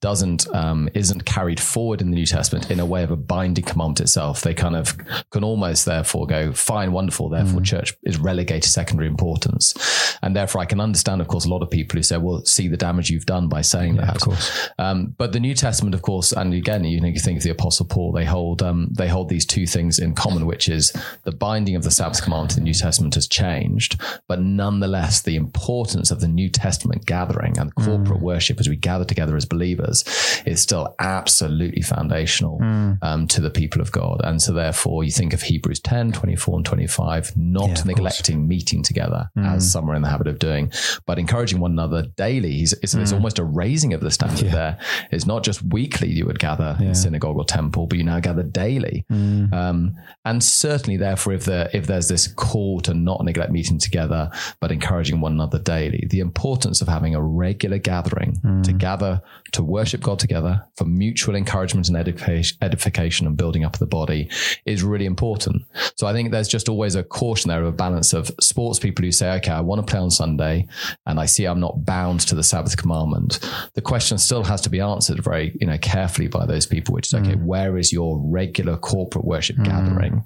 doesn't 0.00 0.48
um, 0.54 0.88
isn't 0.94 1.24
carried 1.24 1.58
forward 1.58 2.00
in 2.00 2.10
the 2.10 2.14
New 2.14 2.26
Testament 2.26 2.70
in 2.70 2.78
a 2.78 2.86
way 2.86 3.02
of 3.02 3.10
a 3.10 3.16
binding 3.16 3.64
commandment 3.64 4.00
itself. 4.00 4.42
They 4.42 4.54
kind 4.54 4.76
of 4.76 4.96
can 5.30 5.42
almost 5.42 5.86
therefore 5.86 6.26
go 6.26 6.52
fine, 6.52 6.92
wonderful. 6.92 7.28
Therefore, 7.28 7.60
mm. 7.60 7.64
church 7.64 7.94
is 8.04 8.18
relegated 8.18 8.62
to 8.64 8.68
secondary 8.68 9.08
importance, 9.08 10.16
and 10.22 10.36
therefore 10.36 10.60
I 10.60 10.66
can 10.66 10.80
understand, 10.80 11.20
of 11.20 11.26
course, 11.26 11.46
a 11.46 11.48
lot 11.48 11.62
of 11.62 11.70
people 11.70 11.98
who 11.98 12.02
say, 12.04 12.16
"Well, 12.16 12.44
see 12.44 12.68
the 12.68 12.76
damage 12.76 13.10
you've 13.10 13.26
done 13.26 13.48
by 13.48 13.62
saying 13.62 13.96
yeah, 13.96 14.06
that." 14.06 14.16
Of 14.16 14.22
course, 14.22 14.68
um, 14.78 15.14
but 15.18 15.32
the 15.32 15.40
New 15.40 15.54
Testament, 15.54 15.94
of 15.94 16.02
course, 16.02 16.32
and 16.32 16.54
again, 16.54 16.84
you 16.84 17.00
know, 17.00 17.08
you 17.08 17.18
think 17.18 17.38
of 17.38 17.42
the 17.42 17.50
Apostle 17.50 17.86
Paul, 17.86 18.12
they 18.12 18.24
hold 18.24 18.62
um, 18.62 18.88
they 18.92 19.08
hold 19.08 19.28
these 19.28 19.46
two 19.46 19.66
things 19.66 19.98
in 19.98 20.14
common, 20.14 20.46
which 20.46 20.68
is 20.68 20.92
the 21.24 21.32
binding 21.32 21.74
of 21.74 21.82
the 21.82 21.90
Sabbath 21.90 22.22
command 22.22 22.50
in 22.52 22.56
the 22.58 22.62
New 22.62 22.74
Testament 22.74 23.16
has 23.16 23.26
changed, 23.26 24.00
but 24.28 24.40
nonetheless, 24.40 25.22
the 25.22 25.34
importance 25.34 26.12
of 26.12 26.20
the 26.20 26.28
New 26.28 26.48
Testament 26.48 27.04
gathering 27.04 27.58
and 27.58 27.74
corporate 27.74 28.20
mm. 28.20 28.22
worship 28.22 28.60
as 28.60 28.68
we 28.68 28.76
gather 28.76 29.04
together 29.04 29.36
as 29.36 29.44
believers 29.44 29.87
is 29.90 30.60
still 30.60 30.94
absolutely 30.98 31.82
foundational 31.82 32.58
mm. 32.58 32.98
um, 33.02 33.26
to 33.28 33.40
the 33.40 33.50
people 33.50 33.80
of 33.80 33.92
God. 33.92 34.20
And 34.24 34.40
so 34.40 34.52
therefore 34.52 35.04
you 35.04 35.10
think 35.10 35.32
of 35.32 35.42
Hebrews 35.42 35.80
10, 35.80 36.12
24 36.12 36.56
and 36.56 36.66
25, 36.66 37.36
not 37.36 37.68
yeah, 37.68 37.82
neglecting 37.84 38.38
course. 38.38 38.48
meeting 38.48 38.82
together 38.82 39.30
mm. 39.36 39.46
as 39.46 39.70
some 39.70 39.90
are 39.90 39.94
in 39.94 40.02
the 40.02 40.08
habit 40.08 40.26
of 40.26 40.38
doing, 40.38 40.72
but 41.06 41.18
encouraging 41.18 41.60
one 41.60 41.72
another 41.72 42.02
daily. 42.16 42.60
It's, 42.60 42.72
it's, 42.74 42.94
mm. 42.94 43.02
it's 43.02 43.12
almost 43.12 43.38
a 43.38 43.44
raising 43.44 43.94
of 43.94 44.00
the 44.00 44.10
standard 44.10 44.46
yeah. 44.46 44.52
there. 44.52 44.78
It's 45.10 45.26
not 45.26 45.44
just 45.44 45.62
weekly 45.62 46.10
you 46.10 46.26
would 46.26 46.38
gather 46.38 46.76
yeah. 46.80 46.88
in 46.88 46.94
synagogue 46.94 47.36
or 47.36 47.44
temple, 47.44 47.86
but 47.86 47.98
you 47.98 48.04
now 48.04 48.20
gather 48.20 48.42
daily. 48.42 49.04
Mm. 49.10 49.52
Um, 49.52 49.96
and 50.24 50.42
certainly 50.42 50.96
therefore, 50.96 51.32
if 51.32 51.44
there, 51.44 51.70
if 51.72 51.86
there's 51.86 52.08
this 52.08 52.26
call 52.26 52.80
to 52.80 52.94
not 52.94 53.24
neglect 53.24 53.52
meeting 53.52 53.78
together, 53.78 54.30
but 54.60 54.72
encouraging 54.72 55.20
one 55.20 55.32
another 55.32 55.58
daily, 55.58 56.06
the 56.10 56.20
importance 56.20 56.80
of 56.80 56.88
having 56.88 57.14
a 57.14 57.22
regular 57.22 57.78
gathering 57.78 58.36
mm. 58.44 58.62
to 58.62 58.72
gather 58.72 59.22
to 59.52 59.62
worship 59.78 60.00
God 60.00 60.18
together 60.18 60.66
for 60.76 60.84
mutual 60.84 61.36
encouragement 61.36 61.88
and 61.88 61.96
edification 61.96 63.28
and 63.28 63.36
building 63.36 63.62
up 63.64 63.74
of 63.74 63.78
the 63.78 63.86
body 63.86 64.28
is 64.66 64.82
really 64.82 65.06
important. 65.06 65.62
So 65.94 66.08
I 66.08 66.12
think 66.12 66.32
there's 66.32 66.48
just 66.48 66.68
always 66.68 66.96
a 66.96 67.04
caution 67.04 67.48
there 67.48 67.60
of 67.60 67.68
a 67.68 67.72
balance 67.72 68.12
of 68.12 68.28
sports 68.40 68.80
people 68.80 69.04
who 69.04 69.12
say, 69.12 69.30
okay, 69.36 69.52
I 69.52 69.60
want 69.60 69.78
to 69.80 69.88
play 69.88 70.00
on 70.00 70.10
Sunday 70.10 70.66
and 71.06 71.20
I 71.20 71.26
see 71.26 71.44
I'm 71.44 71.60
not 71.60 71.84
bound 71.84 72.20
to 72.22 72.34
the 72.34 72.42
Sabbath 72.42 72.76
commandment. 72.76 73.38
The 73.74 73.80
question 73.80 74.18
still 74.18 74.42
has 74.42 74.60
to 74.62 74.68
be 74.68 74.80
answered 74.80 75.22
very, 75.22 75.56
you 75.60 75.66
know, 75.68 75.78
carefully 75.78 76.26
by 76.26 76.44
those 76.44 76.66
people, 76.66 76.92
which 76.92 77.06
is, 77.06 77.14
okay, 77.14 77.36
mm. 77.36 77.44
where 77.44 77.78
is 77.78 77.92
your 77.92 78.18
regular 78.18 78.76
corporate 78.76 79.24
worship 79.24 79.58
mm. 79.58 79.64
gathering? 79.64 80.24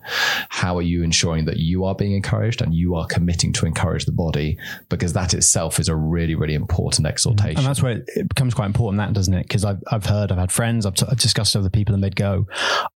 How 0.48 0.78
are 0.78 0.82
you 0.82 1.02
ensuring 1.02 1.44
that 1.44 1.58
you 1.58 1.84
are 1.84 1.94
being 1.94 2.12
encouraged 2.12 2.62
and 2.62 2.74
you 2.74 2.94
are 2.94 3.06
committing 3.06 3.52
to 3.52 3.66
encourage 3.66 4.06
the 4.06 4.12
body? 4.12 4.56
Because 4.88 5.12
that 5.12 5.34
itself 5.34 5.78
is 5.78 5.90
a 5.90 5.94
really, 5.94 6.36
really 6.36 6.54
important 6.54 7.06
exhortation. 7.06 7.58
And 7.58 7.66
that's 7.66 7.82
where 7.82 8.02
it 8.16 8.28
becomes 8.30 8.54
quite 8.54 8.66
important, 8.66 8.98
that 8.98 9.12
doesn't 9.12 9.34
it? 9.34 9.41
Because 9.42 9.64
I've, 9.64 9.82
I've 9.90 10.06
heard, 10.06 10.32
I've 10.32 10.38
had 10.38 10.52
friends, 10.52 10.86
I've, 10.86 10.94
t- 10.94 11.06
I've 11.10 11.18
discussed 11.18 11.54
with 11.54 11.62
other 11.62 11.70
people, 11.70 11.94
and 11.94 12.02
they'd 12.02 12.16
go, 12.16 12.46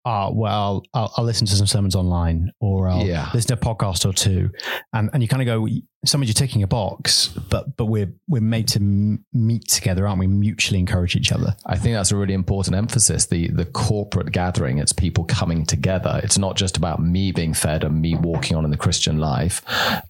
oh, 0.05 0.31
well, 0.33 0.83
I'll, 0.93 1.13
I'll, 1.17 1.25
listen 1.25 1.45
to 1.47 1.55
some 1.55 1.67
sermons 1.67 1.95
online 1.95 2.51
or 2.59 2.87
I'll 2.89 3.05
yeah. 3.05 3.29
listen 3.33 3.55
to 3.55 3.61
a 3.61 3.75
podcast 3.75 4.09
or 4.09 4.13
two. 4.13 4.49
And, 4.93 5.09
and 5.13 5.21
you 5.21 5.27
kind 5.27 5.41
of 5.41 5.45
go, 5.45 5.67
somebody 6.05 6.29
you're 6.29 6.33
ticking 6.33 6.63
a 6.63 6.67
box, 6.67 7.27
but 7.49 7.75
but 7.75 7.85
we're 7.85 8.11
we're 8.27 8.41
made 8.41 8.67
to 8.69 8.79
m- 8.79 9.25
meet 9.33 9.67
together, 9.67 10.07
aren't 10.07 10.19
we? 10.19 10.27
Mutually 10.27 10.79
encourage 10.79 11.15
each 11.15 11.31
other. 11.31 11.55
I 11.65 11.77
think 11.77 11.95
that's 11.95 12.11
a 12.11 12.15
really 12.15 12.33
important 12.33 12.75
emphasis. 12.75 13.25
The 13.25 13.49
the 13.49 13.65
corporate 13.65 14.31
gathering, 14.31 14.77
it's 14.77 14.93
people 14.93 15.25
coming 15.25 15.65
together. 15.65 16.19
It's 16.23 16.37
not 16.37 16.55
just 16.55 16.77
about 16.77 17.01
me 17.01 17.31
being 17.31 17.53
fed 17.53 17.83
and 17.83 18.01
me 18.01 18.15
walking 18.15 18.55
on 18.55 18.65
in 18.65 18.71
the 18.71 18.77
Christian 18.77 19.17
life. 19.17 19.61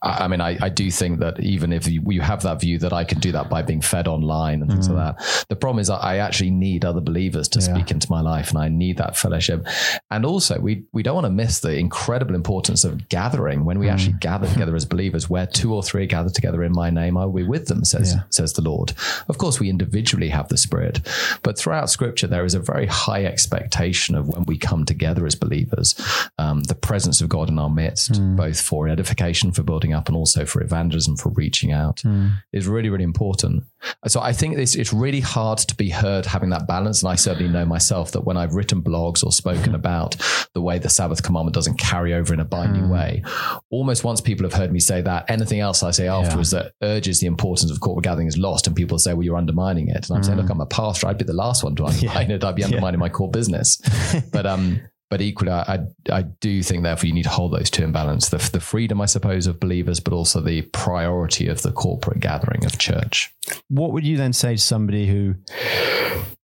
I, 0.01 0.25
I 0.25 0.27
mean, 0.27 0.41
I, 0.41 0.57
I 0.61 0.69
do 0.69 0.91
think 0.91 1.19
that 1.19 1.39
even 1.39 1.71
if 1.71 1.87
you, 1.87 2.03
you, 2.07 2.21
have 2.21 2.41
that 2.43 2.59
view 2.59 2.77
that 2.79 2.91
I 2.91 3.03
can 3.03 3.19
do 3.19 3.31
that 3.31 3.49
by 3.49 3.61
being 3.61 3.81
fed 3.81 4.07
online 4.07 4.61
and 4.61 4.69
things 4.69 4.89
mm. 4.89 4.95
like 4.95 5.17
that, 5.17 5.45
the 5.49 5.55
problem 5.55 5.79
is 5.79 5.89
I 5.89 6.17
actually 6.17 6.51
need 6.51 6.83
other 6.83 6.99
believers 6.99 7.47
to 7.49 7.59
yeah. 7.59 7.73
speak 7.73 7.91
into 7.91 8.11
my 8.11 8.21
life, 8.21 8.49
and 8.49 8.57
I 8.57 8.67
need 8.67 8.97
that 8.97 9.15
fellowship. 9.15 9.65
And 10.11 10.25
also, 10.25 10.59
we, 10.59 10.83
we 10.91 11.03
don't 11.03 11.15
want 11.15 11.25
to 11.25 11.31
miss 11.31 11.59
the 11.59 11.77
incredible 11.77 12.35
importance 12.35 12.83
of 12.83 13.07
gathering 13.07 13.63
when 13.63 13.79
we 13.79 13.87
mm. 13.87 13.93
actually 13.93 14.15
gather 14.19 14.47
together 14.47 14.75
as 14.75 14.85
believers, 14.85 15.29
where 15.29 15.47
two 15.47 15.73
or 15.73 15.76
three 15.81 16.05
gather 16.05 16.29
together 16.29 16.63
in 16.63 16.71
my 16.71 16.89
name, 16.89 17.17
I 17.17 17.25
will 17.25 17.33
be 17.33 17.43
with 17.43 17.67
them, 17.67 17.83
says, 17.83 18.13
yeah. 18.13 18.23
says 18.29 18.53
the 18.53 18.61
Lord. 18.61 18.93
Of 19.27 19.37
course, 19.37 19.59
we 19.59 19.69
individually 19.69 20.29
have 20.29 20.47
the 20.49 20.57
Spirit, 20.57 21.01
but 21.43 21.57
throughout 21.57 21.89
Scripture, 21.89 22.27
there 22.27 22.45
is 22.45 22.53
a 22.53 22.59
very 22.59 22.85
high 22.85 23.25
expectation 23.25 24.15
of 24.15 24.27
when 24.27 24.43
we 24.43 24.57
come 24.57 24.85
together 24.85 25.25
as 25.25 25.35
believers, 25.35 25.95
um, 26.37 26.63
the 26.63 26.75
presence 26.75 27.21
of 27.21 27.29
God 27.29 27.49
in 27.49 27.59
our 27.59 27.69
midst, 27.69 28.13
mm. 28.13 28.35
both 28.35 28.59
for 28.59 28.87
edification, 28.87 29.51
for 29.51 29.63
building 29.63 29.93
up, 29.93 30.07
and 30.07 30.17
also 30.17 30.45
for 30.45 30.61
evangelism, 30.61 31.15
for 31.15 31.29
reaching 31.29 31.71
out, 31.71 31.97
mm. 31.97 32.31
is 32.53 32.67
really, 32.67 32.89
really 32.89 33.03
important. 33.03 33.63
So 34.07 34.21
I 34.21 34.33
think 34.33 34.57
it's, 34.57 34.75
it's 34.75 34.91
really 34.91 35.19
hard 35.19 35.59
to 35.59 35.75
be 35.75 35.89
heard 35.89 36.25
having 36.25 36.49
that 36.49 36.67
balance. 36.67 37.03
And 37.03 37.11
I 37.11 37.15
certainly 37.15 37.51
know 37.51 37.65
myself 37.65 38.11
that 38.11 38.21
when 38.21 38.37
I've 38.37 38.55
written 38.55 38.81
blogs 38.81 39.23
or 39.23 39.31
spoken 39.31 39.75
about 39.75 40.15
the 40.53 40.61
way 40.61 40.79
the 40.79 40.89
Sabbath 40.89 41.23
commandment 41.23 41.53
doesn't 41.53 41.77
carry 41.77 42.13
over 42.13 42.33
in 42.33 42.39
a 42.39 42.45
binding 42.45 42.83
mm. 42.83 42.89
way, 42.91 43.23
almost 43.69 44.03
once 44.03 44.21
people 44.21 44.45
have 44.45 44.53
heard 44.53 44.71
me 44.71 44.79
say 44.79 45.01
that, 45.01 45.29
anything 45.29 45.59
else 45.59 45.83
I 45.83 45.91
say 45.91 46.07
afterwards 46.07 46.53
yeah. 46.53 46.63
that 46.63 46.73
urges 46.81 47.19
the 47.19 47.27
importance 47.27 47.71
of 47.71 47.79
corporate 47.79 48.03
gathering 48.03 48.27
is 48.27 48.37
lost. 48.37 48.67
And 48.67 48.75
people 48.75 48.97
say, 48.97 49.13
well, 49.13 49.23
you're 49.23 49.37
undermining 49.37 49.89
it. 49.89 50.09
And 50.09 50.17
I'm 50.17 50.21
mm. 50.21 50.25
saying, 50.25 50.37
look, 50.37 50.49
I'm 50.49 50.61
a 50.61 50.65
pastor. 50.65 51.07
I'd 51.07 51.17
be 51.17 51.25
the 51.25 51.33
last 51.33 51.63
one 51.63 51.75
to 51.75 51.85
undermine 51.87 52.29
yeah. 52.29 52.35
it. 52.35 52.43
I'd 52.43 52.55
be 52.55 52.63
undermining 52.65 52.99
yeah. 52.99 53.05
my 53.05 53.09
core 53.09 53.31
business. 53.31 53.81
but, 54.31 54.45
um, 54.45 54.81
but 55.09 55.21
equally, 55.21 55.51
I, 55.51 55.79
I 56.11 56.21
do 56.23 56.61
think 56.61 56.83
therefore 56.83 57.07
you 57.07 57.13
need 57.13 57.23
to 57.23 57.29
hold 57.29 57.53
those 57.53 57.69
two 57.69 57.83
in 57.83 57.91
balance: 57.91 58.29
the, 58.29 58.37
the 58.37 58.59
freedom, 58.59 58.99
I 59.01 59.05
suppose, 59.05 59.47
of 59.47 59.59
believers, 59.59 59.99
but 59.99 60.13
also 60.13 60.41
the 60.41 60.63
priority 60.63 61.47
of 61.47 61.61
the 61.61 61.71
corporate 61.71 62.19
gathering 62.19 62.65
of 62.65 62.77
church. 62.77 63.33
What 63.69 63.91
would 63.91 64.05
you 64.05 64.17
then 64.17 64.33
say 64.33 64.55
to 64.55 64.61
somebody 64.61 65.07
who 65.07 65.35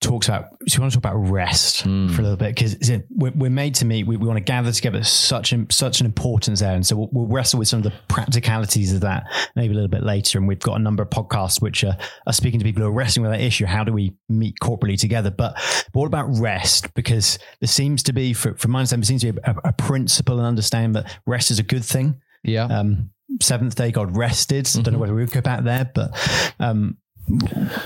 talks 0.03 0.29
about? 0.29 0.49
So 0.69 0.79
we 0.79 0.83
want 0.83 0.93
to 0.93 1.01
talk 1.01 1.11
about 1.11 1.31
rest 1.31 1.85
mm. 1.85 2.13
for 2.15 2.21
a 2.21 2.25
little 2.25 2.37
bit 2.37 2.55
because 2.55 2.77
we're, 3.11 3.33
we're, 3.33 3.51
made 3.51 3.75
to 3.77 3.85
meet. 3.85 4.07
We, 4.07 4.17
we, 4.17 4.27
want 4.27 4.37
to 4.37 4.45
gather 4.45 4.73
together. 4.73 5.03
Such 5.03 5.53
an, 5.53 5.69
such 5.71 6.01
an 6.01 6.07
importance 6.07 6.61
there, 6.61 6.75
and 6.75 6.87
so 6.87 6.97
we'll, 6.97 7.09
we'll, 7.13 7.27
wrestle 7.27 7.59
with 7.59 7.69
some 7.69 7.79
of 7.79 7.85
the 7.85 7.93
practicalities 8.09 8.93
of 8.93 9.01
that 9.01 9.25
maybe 9.57 9.73
a 9.73 9.75
little 9.75 9.89
bit 9.89 10.03
later. 10.03 10.39
And 10.39 10.47
we've 10.47 10.59
got 10.59 10.77
a 10.77 10.83
number 10.83 11.03
of 11.03 11.11
podcasts 11.11 11.63
which 11.63 11.85
are, 11.85 11.97
are 12.27 12.33
speaking 12.33 12.59
to 12.59 12.65
people 12.65 12.83
who 12.83 12.89
are 12.89 12.93
wrestling 12.93 13.23
with 13.23 13.33
that 13.33 13.41
issue. 13.41 13.65
How 13.65 13.85
do 13.85 13.93
we 13.93 14.15
meet 14.29 14.57
corporately 14.63 14.99
together? 14.99 15.31
But, 15.31 15.55
but 15.55 16.01
what 16.01 16.07
about 16.07 16.27
rest? 16.39 16.93
Because 16.95 17.39
there 17.61 17.69
seems 17.69 18.03
to 18.05 18.13
be, 18.13 18.33
for, 18.33 18.55
from 18.55 18.73
my 18.73 18.81
understanding, 18.81 19.05
seems 19.05 19.23
to 19.23 19.33
be 19.33 19.41
a, 19.45 19.55
a 19.65 19.73
principle 19.73 20.39
and 20.39 20.47
understanding 20.47 20.93
that 20.93 21.19
rest 21.27 21.51
is 21.51 21.59
a 21.59 21.63
good 21.65 21.85
thing. 21.85 22.21
Yeah. 22.43 22.65
Um, 22.65 23.11
seventh 23.41 23.75
day 23.75 23.91
God 23.91 24.17
rested. 24.17 24.65
Mm-hmm. 24.65 24.83
Don't 24.83 24.93
know 24.93 24.97
mm-hmm. 24.97 25.01
whether 25.01 25.15
we 25.15 25.23
would 25.23 25.33
go 25.33 25.41
back 25.41 25.65
there, 25.65 25.91
but 25.93 26.55
um, 26.59 26.99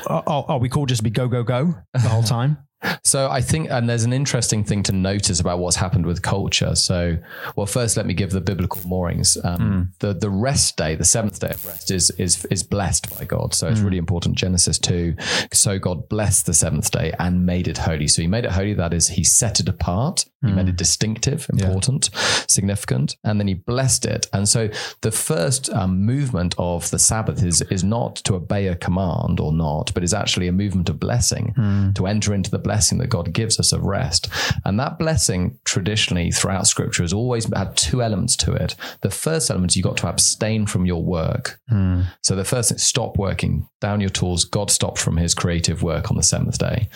are, 0.07 0.45
are, 0.49 0.59
we 0.59 0.69
called 0.69 0.89
just 0.89 1.01
to 1.01 1.05
be 1.05 1.11
go 1.11 1.29
go 1.29 1.43
go 1.43 1.75
the 1.93 2.09
whole 2.09 2.23
time? 2.23 2.59
So 3.03 3.31
I 3.31 3.41
think, 3.41 3.71
and 3.71 3.89
there's 3.89 4.05
an 4.05 4.13
interesting 4.13 4.65
thing 4.65 4.83
to 4.85 4.93
notice 4.93 5.41
about 5.41 5.59
what's 5.59 5.77
happened 5.77 6.07
with 6.07 6.23
culture. 6.23 6.75
So, 6.75 7.17
well, 7.57 7.67
first 7.67 7.97
let 7.97 8.07
me 8.07 8.15
give 8.15 8.31
the 8.31 8.41
biblical 8.41 8.87
moorings. 8.87 9.39
Um, 9.43 9.59
mm. 9.59 9.99
The 10.01 10.13
the 10.13 10.31
rest 10.31 10.77
day, 10.77 10.95
the 10.95 11.05
seventh 11.05 11.41
day 11.41 11.51
of 11.51 11.65
rest, 11.67 11.91
is 11.91 12.11
is 12.19 12.45
is 12.47 12.63
blessed 12.63 13.17
by 13.19 13.25
God. 13.25 13.55
So 13.55 13.69
it's 13.69 13.81
mm. 13.81 13.85
really 13.85 13.99
important. 13.99 14.37
Genesis 14.37 14.79
two. 14.79 15.17
So 15.53 15.79
God 15.79 16.09
blessed 16.09 16.47
the 16.47 16.55
seventh 16.55 16.91
day 16.91 17.13
and 17.19 17.47
made 17.47 17.69
it 17.69 17.79
holy. 17.79 18.09
So 18.09 18.23
He 18.23 18.29
made 18.29 18.45
it 18.45 18.53
holy. 18.53 18.75
That 18.75 18.93
is, 18.93 19.09
He 19.09 19.25
set 19.25 19.61
it 19.61 19.69
apart. 19.69 20.27
He 20.43 20.49
mm. 20.49 20.57
made 20.57 20.69
it 20.69 20.77
distinctive, 20.77 21.47
important, 21.51 22.11
yeah. 22.13 22.21
significant, 22.49 23.17
and 23.25 23.41
then 23.41 23.49
He 23.49 23.55
blessed 23.55 24.05
it. 24.05 24.27
And 24.33 24.49
so 24.49 24.69
the 25.01 25.11
first 25.11 25.71
um, 25.71 26.03
movement 26.03 26.55
of 26.59 26.91
the 26.91 26.99
Sabbath 26.99 27.43
is 27.43 27.63
is 27.63 27.83
not 27.83 28.17
to 28.17 28.35
obey 28.35 28.67
a 28.67 28.77
command 28.77 29.41
or 29.41 29.53
not, 29.53 29.95
but 29.95 30.05
is 30.05 30.13
actually 30.13 30.49
a 30.49 30.53
movement 30.53 30.91
of 30.91 31.01
blessing 31.01 31.55
mm. 31.57 31.95
to 31.95 32.07
enter 32.07 32.35
into 32.35 32.51
the 32.51 32.66
blessing 32.67 32.99
that 32.99 33.07
God 33.07 33.33
gives 33.33 33.61
us 33.61 33.73
of 33.73 33.85
rest. 33.85 34.29
And 34.65 34.79
that 34.81 34.99
blessing 34.99 35.57
traditionally 35.65 36.33
throughout 36.33 36.67
scripture 36.67 37.05
has 37.05 37.13
always 37.13 37.45
had 37.55 37.77
two 37.77 38.03
elements 38.03 38.35
to 38.39 38.53
it. 38.55 38.75
The 39.03 39.11
first 39.11 39.51
element 39.51 39.73
is 39.73 39.77
you 39.77 39.85
got 39.85 39.99
to 39.99 40.09
abstain 40.09 40.67
from 40.67 40.85
your 40.85 41.01
work. 41.01 41.61
Mm. 41.71 42.07
So 42.23 42.35
the 42.35 42.45
first 42.45 42.71
thing, 42.71 42.79
stop 42.79 43.19
working, 43.19 43.69
down 43.81 44.01
your 44.01 44.11
tools. 44.11 44.45
God 44.45 44.71
stopped 44.71 44.99
from 44.99 45.17
his 45.17 45.33
creative 45.33 45.85
work 45.85 46.11
on 46.11 46.17
the 46.17 46.25
seventh 46.25 46.59
day. 46.59 46.89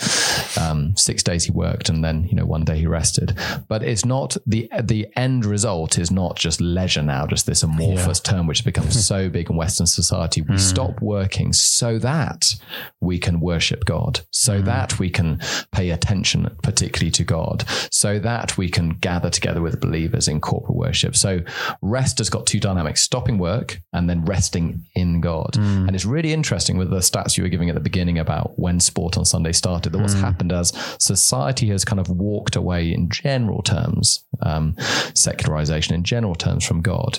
Um, 0.60 0.96
six 0.96 1.22
days 1.22 1.44
he 1.44 1.52
worked 1.52 1.88
and 1.88 2.02
then, 2.02 2.24
you 2.24 2.34
know, 2.34 2.46
one 2.46 2.64
day 2.64 2.78
he 2.78 2.88
rested. 2.88 3.38
But 3.68 3.84
it's 3.84 4.04
not 4.04 4.36
the, 4.46 4.68
the 4.82 5.06
end 5.14 5.44
result 5.44 5.98
is 5.98 6.10
not 6.10 6.36
just 6.36 6.60
leisure 6.60 7.02
now, 7.02 7.28
just 7.28 7.46
this 7.46 7.62
amorphous 7.62 8.20
yeah. 8.24 8.32
term 8.32 8.46
which 8.48 8.58
has 8.58 8.64
become 8.64 8.90
so 9.10 9.28
big 9.28 9.50
in 9.50 9.56
Western 9.56 9.86
society. 9.86 10.42
We 10.42 10.56
mm. 10.56 10.58
stop 10.58 11.00
working 11.00 11.52
so 11.52 11.98
that 12.00 12.56
we 13.00 13.20
can 13.20 13.38
worship 13.38 13.84
God, 13.84 14.20
so 14.30 14.60
mm. 14.60 14.64
that 14.64 14.98
we 14.98 15.10
can 15.10 15.40
pay 15.72 15.90
attention, 15.90 16.56
particularly 16.62 17.10
to 17.12 17.24
God, 17.24 17.64
so 17.90 18.18
that 18.18 18.56
we 18.58 18.68
can 18.68 18.90
gather 18.90 19.30
together 19.30 19.62
with 19.62 19.80
believers 19.80 20.28
in 20.28 20.40
corporate 20.40 20.76
worship. 20.76 21.16
So 21.16 21.40
rest 21.82 22.18
has 22.18 22.30
got 22.30 22.46
two 22.46 22.60
dynamics 22.60 23.02
stopping 23.02 23.38
work 23.38 23.80
and 23.92 24.08
then 24.08 24.24
resting 24.24 24.84
in 24.94 25.20
God. 25.20 25.52
Mm. 25.54 25.86
And 25.86 25.94
it's 25.94 26.04
really 26.04 26.32
interesting 26.32 26.76
with 26.76 26.90
the 26.90 26.98
stats 26.98 27.36
you 27.36 27.42
were 27.42 27.48
giving 27.48 27.68
at 27.68 27.74
the 27.74 27.80
beginning 27.80 28.18
about 28.18 28.58
when 28.58 28.80
sport 28.80 29.16
on 29.16 29.24
Sunday 29.24 29.52
started, 29.52 29.92
that 29.92 29.98
what's 29.98 30.14
mm. 30.14 30.20
happened 30.20 30.52
as 30.52 30.72
society 30.98 31.68
has 31.68 31.84
kind 31.84 32.00
of 32.00 32.08
walked 32.08 32.56
away 32.56 32.92
in 32.92 33.08
general 33.10 33.62
terms, 33.62 34.24
um, 34.42 34.74
secularization 35.14 35.94
in 35.94 36.04
general 36.04 36.34
terms 36.34 36.64
from 36.64 36.80
God, 36.80 37.18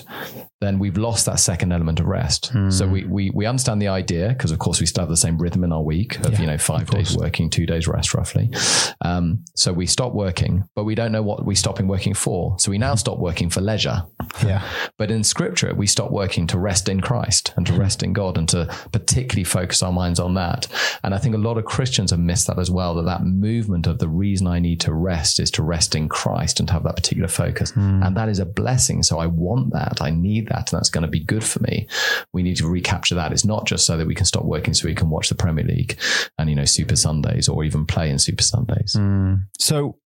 then 0.62 0.78
we've 0.78 0.96
lost 0.96 1.26
that 1.26 1.40
second 1.40 1.72
element 1.72 2.00
of 2.00 2.06
rest. 2.06 2.52
Mm. 2.52 2.72
So 2.72 2.86
we, 2.86 3.04
we, 3.04 3.30
we 3.30 3.46
understand 3.46 3.82
the 3.82 3.88
idea 3.88 4.28
because 4.28 4.50
of 4.50 4.58
course 4.58 4.80
we 4.80 4.86
still 4.86 5.02
have 5.02 5.10
the 5.10 5.16
same 5.16 5.38
rhythm 5.38 5.64
in 5.64 5.72
our 5.72 5.82
week 5.82 6.18
of, 6.20 6.32
yeah, 6.32 6.40
you 6.40 6.46
know, 6.46 6.58
five 6.58 6.90
days 6.90 7.16
working, 7.16 7.50
two 7.50 7.66
days 7.66 7.88
rest 7.88 8.14
roughly. 8.14 8.50
Um, 9.04 9.44
so 9.54 9.72
we 9.72 9.86
stop 9.86 10.12
working, 10.12 10.64
but 10.74 10.84
we 10.84 10.94
don't 10.94 11.12
know 11.12 11.22
what 11.22 11.44
we're 11.44 11.56
stopping 11.56 11.88
working 11.88 12.14
for. 12.14 12.56
So 12.58 12.70
we 12.70 12.78
now 12.78 12.94
stop 12.94 13.18
working 13.18 13.50
for 13.50 13.60
leisure. 13.60 14.02
Yeah. 14.44 14.66
But 14.98 15.10
in 15.10 15.24
scripture, 15.24 15.74
we 15.74 15.86
stop 15.86 16.10
working 16.10 16.46
to 16.48 16.58
rest 16.58 16.88
in 16.88 17.00
Christ 17.00 17.52
and 17.56 17.66
to 17.66 17.72
rest 17.74 18.02
in 18.02 18.12
God 18.12 18.38
and 18.38 18.48
to 18.50 18.66
particularly 18.92 19.44
focus 19.44 19.82
our 19.82 19.92
minds 19.92 20.20
on 20.20 20.34
that. 20.34 20.66
And 21.02 21.14
I 21.14 21.18
think 21.18 21.34
a 21.34 21.38
lot 21.38 21.58
of 21.58 21.64
Christians 21.64 22.10
have 22.10 22.20
missed 22.20 22.46
that 22.46 22.58
as 22.58 22.70
well, 22.70 22.94
that 22.96 23.04
that 23.04 23.24
movement 23.24 23.86
of 23.86 23.98
the 23.98 24.08
reason 24.08 24.46
I 24.46 24.58
need 24.58 24.80
to 24.80 24.92
rest 24.92 25.40
is 25.40 25.50
to 25.52 25.62
rest 25.62 25.94
in 25.94 26.08
Christ 26.08 26.60
and 26.60 26.68
to 26.68 26.74
have 26.74 26.84
that 26.84 26.96
particular 26.96 27.28
focus. 27.28 27.72
Mm. 27.72 28.06
And 28.06 28.16
that 28.16 28.28
is 28.28 28.38
a 28.38 28.46
blessing. 28.46 29.02
So 29.02 29.18
I 29.18 29.26
want 29.26 29.72
that. 29.72 30.00
I 30.00 30.10
need 30.10 30.48
that 30.48 30.51
that 30.52 30.72
and 30.72 30.78
that's 30.78 30.90
going 30.90 31.02
to 31.02 31.08
be 31.08 31.20
good 31.20 31.44
for 31.44 31.60
me. 31.60 31.88
We 32.32 32.42
need 32.42 32.56
to 32.56 32.68
recapture 32.68 33.14
that. 33.16 33.32
It's 33.32 33.44
not 33.44 33.66
just 33.66 33.86
so 33.86 33.96
that 33.96 34.06
we 34.06 34.14
can 34.14 34.26
stop 34.26 34.44
working 34.44 34.74
so 34.74 34.88
we 34.88 34.94
can 34.94 35.10
watch 35.10 35.28
the 35.28 35.34
Premier 35.34 35.64
League 35.64 35.98
and, 36.38 36.48
you 36.48 36.56
know, 36.56 36.64
Super 36.64 36.96
Sundays 36.96 37.48
or 37.48 37.64
even 37.64 37.86
play 37.86 38.10
in 38.10 38.18
Super 38.18 38.42
Sundays. 38.42 38.94
Mm. 38.96 39.46
So 39.58 39.98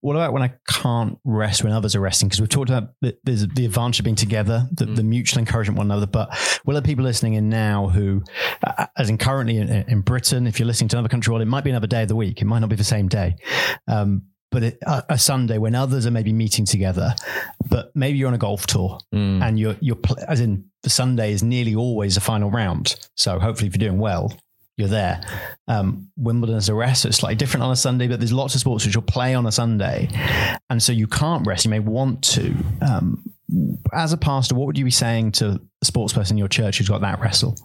what 0.00 0.16
about 0.16 0.32
when 0.32 0.42
I 0.42 0.54
can't 0.68 1.18
rest 1.24 1.62
when 1.62 1.72
others 1.72 1.94
are 1.94 2.00
resting? 2.00 2.28
Because 2.28 2.40
we've 2.40 2.48
talked 2.48 2.70
about 2.70 2.90
the, 3.00 3.16
there's 3.24 3.46
the 3.46 3.64
advantage 3.64 4.00
of 4.00 4.04
being 4.04 4.16
together, 4.16 4.68
the, 4.72 4.86
mm. 4.86 4.96
the, 4.96 5.02
mutual 5.02 5.40
encouragement 5.40 5.78
one 5.78 5.86
another. 5.86 6.06
But 6.06 6.30
will 6.64 6.74
there 6.74 6.82
people 6.82 7.04
listening 7.04 7.34
in 7.34 7.48
now 7.48 7.88
who, 7.88 8.22
uh, 8.66 8.86
as 8.96 9.10
in 9.10 9.18
currently 9.18 9.58
in, 9.58 9.68
in, 9.68 10.00
Britain, 10.00 10.46
if 10.46 10.58
you're 10.58 10.66
listening 10.66 10.88
to 10.88 10.96
another 10.96 11.08
country, 11.08 11.32
well, 11.32 11.42
it 11.42 11.46
might 11.46 11.64
be 11.64 11.70
another 11.70 11.86
day 11.86 12.02
of 12.02 12.08
the 12.08 12.16
week. 12.16 12.40
It 12.40 12.46
might 12.46 12.60
not 12.60 12.70
be 12.70 12.76
the 12.76 12.84
same 12.84 13.08
day. 13.08 13.36
Um, 13.86 14.22
but 14.52 14.62
it, 14.62 14.78
a, 14.86 15.02
a, 15.10 15.18
Sunday 15.18 15.58
when 15.58 15.74
others 15.74 16.06
are 16.06 16.10
maybe 16.10 16.32
meeting 16.32 16.64
together, 16.64 17.14
but 17.68 17.90
maybe 17.96 18.18
you're 18.18 18.28
on 18.28 18.34
a 18.34 18.38
golf 18.38 18.66
tour 18.66 18.98
mm. 19.12 19.42
and 19.42 19.58
you're 19.58 19.76
you're 19.80 19.96
pl- 19.96 20.18
as 20.28 20.40
in 20.40 20.64
the 20.82 20.90
Sunday 20.90 21.32
is 21.32 21.42
nearly 21.42 21.74
always 21.74 22.16
a 22.16 22.20
final 22.20 22.50
round. 22.50 22.94
So 23.16 23.38
hopefully, 23.38 23.68
if 23.68 23.74
you're 23.74 23.88
doing 23.88 23.98
well, 23.98 24.32
you're 24.76 24.88
there. 24.88 25.20
Um, 25.68 26.10
Wimbledon 26.16 26.56
is 26.56 26.68
a 26.68 26.74
rest, 26.74 27.02
so 27.02 27.08
it's 27.08 27.18
slightly 27.18 27.36
different 27.36 27.64
on 27.64 27.72
a 27.72 27.76
Sunday, 27.76 28.06
but 28.06 28.20
there's 28.20 28.32
lots 28.32 28.54
of 28.54 28.60
sports 28.60 28.84
which 28.84 28.94
you'll 28.94 29.02
play 29.02 29.34
on 29.34 29.46
a 29.46 29.52
Sunday, 29.52 30.08
and 30.70 30.82
so 30.82 30.92
you 30.92 31.06
can't 31.06 31.46
rest. 31.46 31.64
You 31.64 31.70
may 31.70 31.80
want 31.80 32.22
to. 32.22 32.54
Um, 32.80 33.22
as 33.92 34.12
a 34.12 34.16
pastor, 34.16 34.54
what 34.54 34.66
would 34.66 34.78
you 34.78 34.84
be 34.84 34.90
saying 34.90 35.32
to 35.32 35.60
sports 35.82 36.12
person 36.12 36.34
in 36.34 36.38
your 36.38 36.48
church 36.48 36.78
who's 36.78 36.88
got 36.88 37.00
that 37.00 37.20
wrestle? 37.20 37.56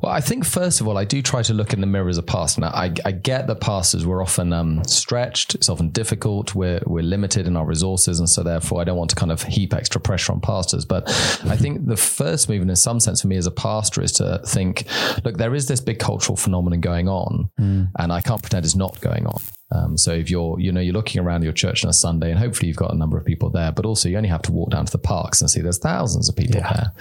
Well, 0.00 0.12
I 0.12 0.20
think 0.20 0.44
first 0.44 0.80
of 0.80 0.88
all, 0.88 0.98
I 0.98 1.04
do 1.04 1.22
try 1.22 1.42
to 1.42 1.54
look 1.54 1.72
in 1.72 1.80
the 1.80 1.86
mirror 1.86 2.08
as 2.08 2.18
a 2.18 2.22
pastor. 2.22 2.60
Now, 2.60 2.68
I, 2.68 2.92
I 3.04 3.12
get 3.12 3.46
that 3.46 3.60
pastors 3.60 4.06
we're 4.06 4.22
often 4.22 4.52
um, 4.52 4.84
stretched. 4.84 5.54
It's 5.54 5.68
often 5.68 5.90
difficult. 5.90 6.54
We're 6.54 6.80
we're 6.86 7.02
limited 7.02 7.46
in 7.46 7.56
our 7.56 7.66
resources, 7.66 8.18
and 8.18 8.28
so 8.28 8.42
therefore, 8.42 8.80
I 8.80 8.84
don't 8.84 8.96
want 8.96 9.10
to 9.10 9.16
kind 9.16 9.32
of 9.32 9.42
heap 9.42 9.74
extra 9.74 10.00
pressure 10.00 10.32
on 10.32 10.40
pastors. 10.40 10.84
But 10.84 11.08
I 11.44 11.56
think 11.56 11.86
the 11.86 11.96
first 11.96 12.48
movement, 12.48 12.70
in 12.70 12.76
some 12.76 13.00
sense, 13.00 13.22
for 13.22 13.28
me 13.28 13.36
as 13.36 13.46
a 13.46 13.50
pastor, 13.50 14.02
is 14.02 14.12
to 14.12 14.40
think, 14.46 14.84
look, 15.24 15.36
there 15.38 15.54
is 15.54 15.66
this 15.66 15.80
big 15.80 15.98
cultural 15.98 16.36
phenomenon 16.36 16.80
going 16.80 17.08
on, 17.08 17.50
mm. 17.58 17.88
and 17.98 18.12
I 18.12 18.20
can't 18.20 18.42
pretend 18.42 18.64
it's 18.64 18.76
not 18.76 19.00
going 19.00 19.26
on. 19.26 19.40
Um, 19.72 19.96
so 19.96 20.12
if 20.12 20.30
you're, 20.30 20.60
you 20.60 20.70
know, 20.70 20.80
you're 20.80 20.94
looking 20.94 21.20
around 21.20 21.42
your 21.42 21.52
church 21.52 21.84
on 21.84 21.90
a 21.90 21.92
Sunday, 21.92 22.30
and 22.30 22.38
hopefully 22.38 22.68
you've 22.68 22.76
got 22.76 22.92
a 22.92 22.96
number 22.96 23.18
of 23.18 23.24
people 23.24 23.50
there, 23.50 23.72
but 23.72 23.84
also 23.84 24.08
you 24.08 24.16
only 24.16 24.28
have 24.28 24.42
to 24.42 24.52
walk 24.52 24.70
down 24.70 24.86
to 24.86 24.92
the 24.92 24.98
parks 24.98 25.40
and 25.40 25.50
see 25.50 25.60
there's 25.60 25.78
thousands 25.78 26.28
of 26.28 26.36
people 26.36 26.60
yeah. 26.60 26.72
there. 26.72 26.92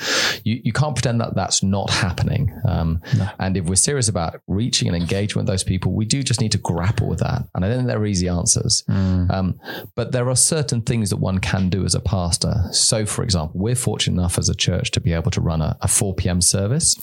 You, 0.45 0.61
you 0.63 0.71
can't 0.71 0.95
pretend 0.95 1.19
that 1.19 1.35
that's 1.35 1.61
not 1.61 1.89
happening. 1.89 2.57
Um, 2.67 3.01
no. 3.17 3.27
And 3.39 3.57
if 3.57 3.65
we're 3.65 3.75
serious 3.75 4.07
about 4.07 4.39
reaching 4.47 4.87
and 4.87 4.95
engaging 4.95 5.39
with 5.39 5.47
those 5.47 5.63
people, 5.63 5.91
we 5.91 6.05
do 6.05 6.23
just 6.23 6.39
need 6.39 6.53
to 6.53 6.57
grapple 6.57 7.07
with 7.07 7.19
that. 7.19 7.43
And 7.53 7.65
I 7.65 7.67
don't 7.67 7.77
think 7.77 7.87
there 7.87 7.99
are 7.99 8.05
easy 8.05 8.29
answers. 8.29 8.83
Mm. 8.87 9.31
Um, 9.31 9.59
but 9.95 10.11
there 10.11 10.29
are 10.29 10.35
certain 10.35 10.81
things 10.81 11.09
that 11.09 11.17
one 11.17 11.39
can 11.39 11.69
do 11.69 11.83
as 11.83 11.95
a 11.95 11.99
pastor. 11.99 12.53
So, 12.71 13.05
for 13.05 13.23
example, 13.23 13.59
we're 13.59 13.75
fortunate 13.75 14.19
enough 14.19 14.37
as 14.37 14.47
a 14.47 14.55
church 14.55 14.91
to 14.91 15.01
be 15.01 15.13
able 15.13 15.31
to 15.31 15.41
run 15.41 15.61
a, 15.61 15.75
a 15.81 15.87
4 15.87 16.13
p.m. 16.13 16.41
service. 16.41 16.95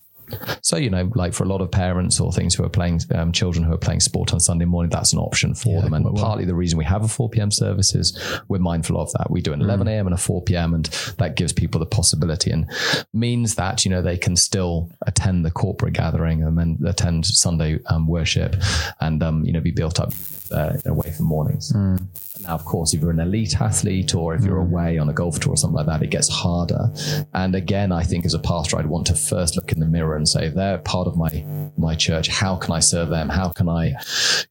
So, 0.62 0.77
you 0.77 0.91
know, 0.91 1.11
like 1.15 1.35
for 1.35 1.45
a 1.45 1.49
lot 1.49 1.61
of 1.61 1.71
parents 1.71 2.21
or 2.21 2.33
things 2.33 2.55
who 2.55 2.65
are 2.65 2.69
playing, 2.69 3.01
um, 3.15 3.33
children 3.33 3.65
who 3.65 3.73
are 3.73 3.79
playing 3.79 4.01
sport 4.01 4.33
on 4.33 4.41
Sunday 4.41 4.65
morning, 4.65 4.91
that's 4.91 5.12
an 5.12 5.19
option 5.19 5.55
for 5.55 5.77
Yeah, 5.77 5.81
them. 5.83 5.95
And 5.95 6.05
well. 6.05 6.15
partly 6.15 6.45
the 6.45 6.55
reason 6.55 6.79
we 6.79 6.85
have 6.85 7.05
a 7.05 7.09
4 7.09 7.29
p.m. 7.31 7.51
service 7.51 7.95
is 7.95 8.19
we're 8.49 8.59
mindful 8.59 8.99
of 9.01 9.11
that. 9.12 9.31
We 9.31 9.41
do 9.41 9.53
an 9.53 9.61
Mm. 9.61 9.65
11 9.65 9.89
a.m. 9.89 10.07
and 10.07 10.15
a 10.15 10.19
4 10.19 10.43
p.m. 10.43 10.75
and 10.75 10.87
that 11.19 11.37
gives 11.37 11.53
people 11.53 11.79
the 11.79 11.87
possibility 11.87 12.51
and 12.51 12.67
means 13.12 13.55
that, 13.57 13.85
you 13.85 13.91
know, 13.91 14.03
they 14.03 14.17
can 14.17 14.37
still 14.37 14.91
attend 15.07 15.45
the 15.45 15.51
corporate 15.51 15.95
gathering 15.95 16.43
and 16.43 16.59
then 16.59 16.79
attend 16.87 17.27
Sunday 17.27 17.79
um, 17.87 18.07
worship 18.07 18.57
and, 19.01 19.23
um, 19.23 19.45
you 19.45 19.53
know, 19.53 19.61
be 19.61 19.71
built 19.71 20.01
up 20.01 20.12
uh, 20.51 20.75
away 20.87 21.11
from 21.12 21.27
mornings. 21.27 21.73
Mm. 21.73 22.07
Now, 22.43 22.55
of 22.55 22.65
course, 22.65 22.93
if 22.93 23.01
you're 23.01 23.11
an 23.11 23.21
elite 23.21 23.61
athlete 23.61 24.15
or 24.15 24.35
if 24.35 24.45
you're 24.45 24.59
away 24.61 24.99
on 24.99 25.09
a 25.09 25.12
golf 25.12 25.39
tour 25.41 25.53
or 25.55 25.57
something 25.57 25.77
like 25.77 25.87
that, 25.87 26.03
it 26.03 26.11
gets 26.11 26.29
harder. 26.29 26.91
And 27.33 27.55
again, 27.55 27.93
I 27.93 28.03
think 28.03 28.25
as 28.27 28.35
a 28.35 28.39
pastor, 28.39 28.79
I'd 28.79 28.87
want 28.87 29.07
to 29.07 29.15
first 29.15 29.55
look 29.57 29.71
in 29.73 29.79
the 29.81 29.87
mirror 29.87 30.17
and 30.23 30.29
say, 30.29 30.49
they're 30.49 30.79
part 30.79 31.07
of 31.07 31.17
my 31.17 31.45
my 31.76 31.95
church, 31.95 32.29
how 32.29 32.57
can 32.57 32.73
I 32.73 32.81
serve 32.81 33.11
them? 33.11 33.29
How 33.29 33.49
can 33.49 33.69
I 33.69 33.95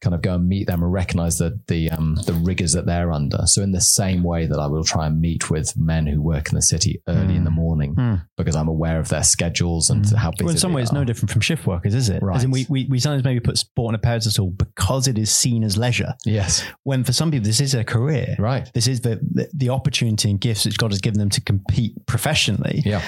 kind 0.00 0.14
of 0.14 0.22
go 0.22 0.34
and 0.34 0.48
meet 0.48 0.66
them 0.66 0.82
and 0.82 0.92
recognize 0.92 1.38
the 1.38 1.58
the 1.66 1.90
um, 1.90 2.16
the 2.26 2.34
rigors 2.34 2.72
that 2.72 2.86
they're 2.86 3.12
under? 3.12 3.46
So 3.46 3.62
in 3.62 3.72
the 3.72 3.80
same 3.80 4.22
way 4.22 4.46
that 4.46 4.58
I 4.58 4.66
will 4.66 4.84
try 4.84 5.06
and 5.06 5.20
meet 5.20 5.50
with 5.50 5.76
men 5.76 6.06
who 6.06 6.20
work 6.20 6.48
in 6.50 6.54
the 6.54 6.62
city 6.62 7.02
early 7.08 7.36
in 7.36 7.44
the 7.44 7.50
hmm. 7.50 7.56
morning 7.56 7.94
hmm. 7.94 8.14
because 8.36 8.56
I'm 8.56 8.68
aware 8.68 8.98
of 8.98 9.08
their 9.08 9.22
schedules 9.22 9.90
and 9.90 10.06
hmm. 10.06 10.16
how 10.16 10.30
busy. 10.30 10.44
Well, 10.44 10.52
in 10.52 10.58
some 10.58 10.72
ways, 10.72 10.92
no 10.92 11.04
different 11.04 11.30
from 11.30 11.40
shift 11.40 11.66
workers, 11.66 11.94
is 11.94 12.08
it? 12.08 12.22
Right. 12.22 12.36
As 12.36 12.44
in 12.44 12.50
we, 12.50 12.66
we, 12.68 12.86
we 12.86 12.98
sometimes 12.98 13.24
maybe 13.24 13.40
put 13.40 13.58
sport 13.58 13.90
on 13.90 13.94
a 13.94 13.98
pedestal 13.98 14.50
because 14.50 15.08
it 15.08 15.18
is 15.18 15.30
seen 15.30 15.64
as 15.64 15.76
leisure. 15.76 16.14
Yes, 16.24 16.64
When 16.84 17.04
for 17.04 17.12
some 17.12 17.30
people, 17.30 17.46
this 17.46 17.60
is 17.60 17.74
a 17.74 17.84
career. 17.84 18.36
right. 18.38 18.70
This 18.74 18.86
is 18.86 19.00
the, 19.00 19.16
the, 19.32 19.48
the 19.52 19.68
opportunity 19.70 20.30
and 20.30 20.40
gifts 20.40 20.64
which 20.64 20.78
God 20.78 20.90
has 20.92 21.00
given 21.00 21.18
them 21.18 21.30
to 21.30 21.40
compete 21.40 21.94
professionally. 22.06 22.82
Yeah, 22.84 23.02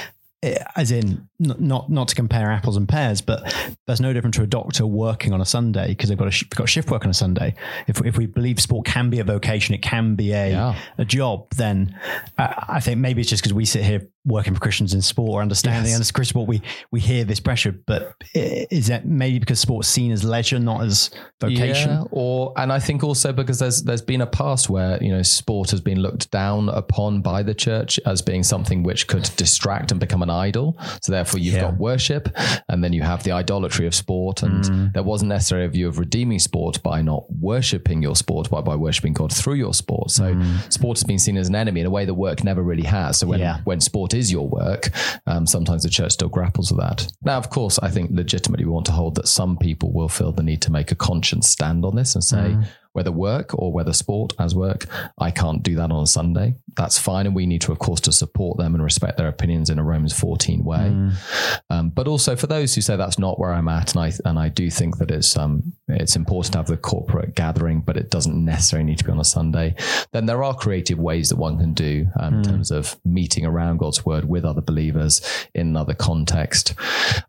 Eh, 0.45 0.63
as 0.77 0.91
in, 0.91 1.27
not 1.39 1.89
not 1.91 2.09
to 2.09 2.15
compare 2.15 2.51
apples 2.51 2.77
and 2.77 2.89
pears, 2.89 3.21
but 3.21 3.43
that's 3.87 4.01
no 4.01 4.13
different 4.13 4.35
to 4.35 4.43
a 4.43 4.47
doctor 4.47 4.87
working 4.87 5.33
on 5.33 5.41
a 5.41 5.45
Sunday 5.45 5.89
because 5.89 6.09
they've 6.09 6.19
got 6.19 6.29
a 6.29 6.33
sh- 6.33 6.45
got 6.51 6.69
shift 6.69 6.91
work 6.91 7.05
on 7.05 7.11
a 7.11 7.15
Sunday. 7.15 7.55
If, 7.87 8.05
if 8.05 8.19
we 8.19 8.27
believe 8.27 8.61
sport 8.61 8.85
can 8.87 9.09
be 9.11 9.21
a 9.21 9.25
vocation, 9.25 9.75
it 9.75 9.83
can 9.83 10.17
be 10.17 10.33
a 10.33 10.51
Yeah. 10.51 10.79
a 10.99 11.05
job, 11.05 11.49
then 11.57 11.99
I, 12.37 12.65
I 12.77 12.81
think 12.81 12.99
maybe 13.01 13.21
it's 13.23 13.31
just 13.31 13.43
because 13.43 13.55
we 13.55 13.65
sit 13.65 13.85
here 13.85 14.07
working 14.27 14.55
for 14.55 14.61
Christians 14.61 14.95
in 14.95 15.03
sport 15.03 15.31
or 15.31 15.43
understanding 15.43 15.91
Yes. 15.93 16.11
Christian 16.11 16.33
sport, 16.35 16.49
we 16.49 16.63
we 16.91 17.01
hear 17.01 17.25
this 17.25 17.41
pressure. 17.41 17.75
But 17.87 18.15
is 18.35 18.87
that 18.87 19.07
maybe 19.07 19.39
because 19.39 19.61
sport's 19.61 19.89
seen 19.89 20.13
as 20.13 20.25
leisure, 20.25 20.59
not 20.59 20.83
as 20.83 21.11
vocation? 21.41 21.91
Yeah, 21.91 22.05
or 22.11 22.53
and 22.57 22.73
I 22.73 22.79
think 22.79 23.05
also 23.05 23.33
because 23.33 23.59
there's 23.59 23.83
there's 23.83 24.03
been 24.03 24.21
a 24.21 24.27
past 24.27 24.71
where 24.71 25.03
you 25.03 25.11
know 25.11 25.23
sport 25.23 25.71
has 25.73 25.81
been 25.81 25.99
looked 26.01 26.31
down 26.31 26.69
upon 26.69 27.21
by 27.21 27.43
the 27.43 27.55
church 27.55 28.01
as 28.07 28.23
being 28.23 28.43
something 28.43 28.83
which 28.83 29.07
could 29.07 29.29
distract 29.37 29.91
and 29.91 30.01
become 30.01 30.23
an 30.23 30.31
idol. 30.31 30.79
So 31.03 31.13
therefore, 31.13 31.41
you've 31.41 31.55
Yeah. 31.55 31.61
got 31.63 31.77
worship, 31.79 32.29
and 32.69 32.83
then 32.83 32.93
you 32.93 33.03
have 33.03 33.23
the 33.25 33.33
idolatry 33.33 33.87
of 33.87 33.95
sport, 33.95 34.43
and 34.43 34.65
Mm. 34.65 34.93
there 34.95 35.03
wasn't 35.03 35.29
necessarily 35.29 35.67
a 35.67 35.71
view 35.71 35.89
of 35.89 35.99
redeeming 35.99 36.39
sport 36.39 36.83
by 36.83 37.03
not 37.03 37.25
worshiping 37.41 38.03
your 38.03 38.17
sport, 38.17 38.49
but 38.51 38.63
by 38.63 38.75
worshiping 38.77 39.13
God 39.13 39.33
through 39.33 39.55
your 39.55 39.75
sport. 39.75 40.11
So 40.11 40.35
sport 40.71 40.99
has 40.99 41.05
been 41.05 41.19
seen 41.19 41.37
as 41.37 41.49
an 41.49 41.55
enemy 41.55 41.81
in 41.81 41.87
a 41.87 41.91
way 41.91 42.05
that 42.05 42.15
work 42.15 42.43
never 42.45 42.63
really 42.63 42.85
has. 42.85 43.19
So 43.19 43.27
when 43.27 43.41
Mm. 43.41 43.43
Yeah. 43.43 43.59
when 43.65 43.81
sport 43.81 44.14
is 44.15 44.33
your 44.33 44.49
work, 44.49 44.91
um, 45.27 45.47
sometimes 45.47 45.83
the 45.83 45.91
church 45.91 46.13
still 46.13 46.29
grapples 46.29 46.71
with 46.71 46.81
that. 46.81 47.11
Now, 47.23 47.37
of 47.37 47.51
course, 47.51 47.79
I 47.81 47.91
think 47.91 48.11
legitimately 48.13 48.65
we 48.65 48.71
want 48.73 48.87
to 48.87 48.93
hold 48.93 49.17
that 49.17 49.29
some 49.29 49.57
people 49.59 49.93
will 49.93 50.09
feel 50.09 50.33
the 50.33 50.43
need 50.43 50.63
to 50.63 50.73
make 50.73 50.91
a 50.93 50.95
conscience 50.95 51.49
stand 51.49 51.85
on 51.85 51.97
this 51.97 52.15
and 52.15 52.25
say, 52.25 52.57
whether 52.95 53.13
work 53.13 53.51
or 53.55 53.73
whether 53.73 53.93
sport 53.93 54.33
as 54.39 54.55
work, 54.55 54.87
I 55.19 55.31
can't 55.31 55.63
do 55.63 55.75
that 55.75 55.91
on 55.91 56.03
a 56.03 56.07
Sunday. 56.07 56.55
That's 56.77 56.99
fine. 56.99 57.27
And 57.27 57.35
we 57.35 57.45
need 57.45 57.61
to, 57.63 57.73
of 57.73 57.79
course, 57.79 58.01
to 58.03 58.13
support 58.13 58.57
them 58.57 58.75
and 58.75 58.83
respect 58.83 59.19
their 59.19 59.29
opinions 59.29 59.69
in 59.69 59.79
a 59.79 59.85
Romans 59.85 60.19
14 60.19 60.65
way. 60.65 60.87
Um, 61.71 61.91
but 61.91 62.09
also 62.09 62.37
for 62.37 62.47
those 62.47 62.75
who 62.75 62.81
say 62.81 62.97
that's 62.97 63.19
not 63.19 63.39
where 63.39 63.53
I'm 63.53 63.69
at, 63.69 63.95
and 63.95 64.05
I 64.05 64.13
and 64.29 64.39
I 64.39 64.49
do 64.49 64.71
think 64.71 64.99
that 64.99 65.11
it's 65.11 65.37
um 65.37 65.75
it's 65.89 66.17
important 66.17 66.53
to 66.53 66.59
have 66.59 66.67
the 66.67 66.77
corporate 66.77 67.35
gathering, 67.35 67.81
but 67.81 67.97
it 67.97 68.11
doesn't 68.11 68.45
necessarily 68.45 68.85
need 68.85 68.99
to 68.99 69.05
be 69.05 69.13
on 69.13 69.21
a 69.21 69.25
Sunday. 69.25 69.75
Then 70.13 70.27
there 70.27 70.43
are 70.43 70.55
creative 70.55 70.99
ways 70.99 71.29
that 71.29 71.37
one 71.37 71.59
can 71.59 71.75
do 71.75 72.07
um, 72.19 72.35
in 72.35 72.43
terms 72.43 72.71
of 72.71 72.97
meeting 73.05 73.45
around 73.45 73.79
God's 73.79 74.07
word 74.07 74.29
with 74.29 74.45
other 74.45 74.61
believers 74.61 75.21
in 75.55 75.69
another 75.69 75.95
context. 75.95 76.75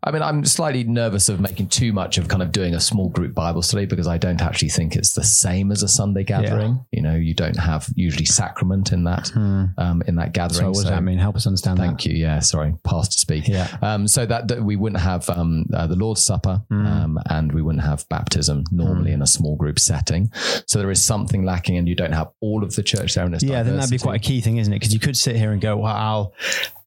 I 0.02 0.10
mean, 0.10 0.22
I'm 0.22 0.44
slightly 0.44 0.84
nervous 0.84 1.28
of 1.28 1.40
making 1.40 1.68
too 1.68 1.92
much 1.92 2.18
of 2.18 2.28
kind 2.28 2.42
of 2.42 2.52
doing 2.52 2.74
a 2.74 2.80
small 2.80 3.08
group 3.08 3.34
Bible 3.34 3.62
study 3.62 3.86
because 3.86 4.06
I 4.06 4.18
don't 4.18 4.40
actually 4.40 4.68
think 4.68 4.94
it's 4.94 5.12
the 5.12 5.24
same 5.24 5.55
as 5.70 5.82
a 5.82 5.88
Sunday 5.88 6.24
gathering. 6.24 6.84
You 6.92 7.02
know, 7.02 7.14
you 7.14 7.34
don't 7.34 7.56
have 7.58 7.88
usually 7.94 8.24
sacrament 8.24 8.92
in 8.92 9.04
that 9.04 9.30
um, 9.36 10.02
in 10.06 10.16
that 10.16 10.32
gathering. 10.32 10.60
So 10.60 10.66
what 10.68 10.74
does 10.74 10.84
that 10.84 11.02
mean? 11.02 11.18
Help 11.18 11.36
us 11.36 11.46
understand 11.46 11.78
Thank 11.78 12.04
you. 12.04 12.14
Yeah, 12.14 12.40
sorry, 12.40 12.74
pastor 12.84 13.18
speak. 13.18 13.48
Yeah. 13.48 13.68
Um, 13.82 14.06
so 14.08 14.26
that, 14.26 14.48
that 14.48 14.62
we 14.62 14.76
wouldn't 14.76 15.02
have 15.02 15.28
um, 15.30 15.66
uh, 15.74 15.86
the 15.86 15.96
Lord's 15.96 16.22
Supper, 16.22 16.62
Mm. 16.70 16.86
um, 16.86 17.18
and 17.30 17.52
we 17.52 17.62
wouldn't 17.62 17.84
have 17.84 18.08
baptism 18.08 18.64
normally 18.72 19.12
in 19.12 19.22
a 19.22 19.26
small 19.26 19.56
group 19.56 19.78
setting. 19.78 20.30
So 20.66 20.78
there 20.78 20.90
is 20.90 21.04
something 21.04 21.44
lacking, 21.44 21.76
and 21.76 21.88
you 21.88 21.94
don't 21.94 22.12
have 22.12 22.28
all 22.40 22.64
of 22.64 22.74
the 22.74 22.82
church 22.82 23.14
there 23.14 23.24
Yeah, 23.26 23.60
I 23.60 23.64
think 23.64 23.76
that'd 23.76 23.90
be 23.90 23.98
quite 23.98 24.16
a 24.16 24.24
key 24.24 24.40
thing, 24.40 24.56
isn't 24.56 24.72
it? 24.72 24.76
Because 24.76 24.92
you 24.92 25.00
could 25.00 25.16
sit 25.16 25.36
here 25.36 25.52
and 25.52 25.60
go, 25.60 25.76
well, 25.76 25.94
I'll, 25.94 26.34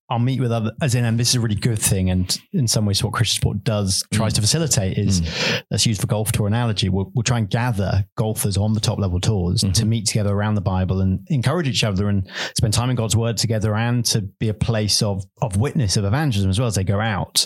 I'll 0.10 0.20
meet 0.20 0.40
with 0.40 0.52
other, 0.52 0.72
as 0.82 0.96
in, 0.96 1.06
and 1.06 1.20
this 1.20 1.30
is 1.30 1.36
a 1.36 1.40
really 1.40 1.56
good 1.56 1.80
thing. 1.80 2.10
And 2.10 2.38
in 2.54 2.68
some 2.68 2.86
ways, 2.86 3.04
what 3.04 3.14
Christian 3.14 3.42
sport 3.42 3.64
does, 3.64 4.04
tries 4.12 4.34
mm. 4.34 4.36
to 4.36 4.42
facilitate 4.42 4.98
is, 4.98 5.22
mm. 5.22 5.64
let's 5.70 5.86
use 5.86 6.00
the 6.00 6.08
golf 6.08 6.32
tour 6.32 6.48
analogy. 6.48 6.90
We'll, 6.90 7.12
we'll 7.14 7.24
try 7.24 7.38
and 7.38 7.50
gather 7.50 8.06
golfers 8.18 8.58
on 8.58 8.74
the 8.74 8.80
top 8.80 9.00
level 9.00 9.20
tours 9.20 9.62
to 9.62 9.68
mm-hmm. 9.68 9.90
meet 9.90 10.06
together 10.08 10.34
around 10.34 10.56
the 10.56 10.62
Bible 10.62 11.02
and 11.02 11.26
encourage 11.28 11.68
each 11.68 11.84
other 11.84 12.10
and 12.10 12.28
spend 12.58 12.74
time 12.74 12.90
in 12.90 12.96
God's 12.96 13.16
word 13.16 13.38
together 13.38 13.76
and 13.76 14.04
to 14.06 14.22
be 14.22 14.50
a 14.50 14.54
place 14.54 15.02
of, 15.02 15.24
of 15.42 15.58
witness, 15.58 15.98
of 15.98 16.06
evangelism 16.06 16.50
as 16.50 16.60
well 16.60 16.68
as 16.68 16.76
they 16.76 16.84
go 16.84 17.00
out. 17.00 17.46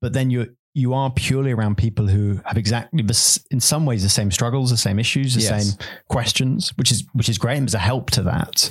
But 0.00 0.12
then 0.12 0.30
you, 0.30 0.54
you 0.74 0.92
are 0.92 1.10
purely 1.10 1.52
around 1.52 1.76
people 1.76 2.06
who 2.08 2.40
have 2.44 2.56
exactly 2.58 3.00
the, 3.02 3.40
in 3.52 3.60
some 3.60 3.86
ways 3.86 4.02
the 4.02 4.08
same 4.08 4.30
struggles, 4.32 4.70
the 4.70 4.76
same 4.76 4.98
issues, 4.98 5.34
the 5.34 5.40
Yes. 5.42 5.68
same 5.70 5.78
questions, 6.08 6.70
which 6.76 6.90
is 6.90 7.04
which 7.12 7.28
is 7.28 7.38
great 7.38 7.56
and 7.58 7.66
there's 7.66 7.74
a 7.74 7.78
help 7.78 8.10
to 8.10 8.22
that. 8.22 8.68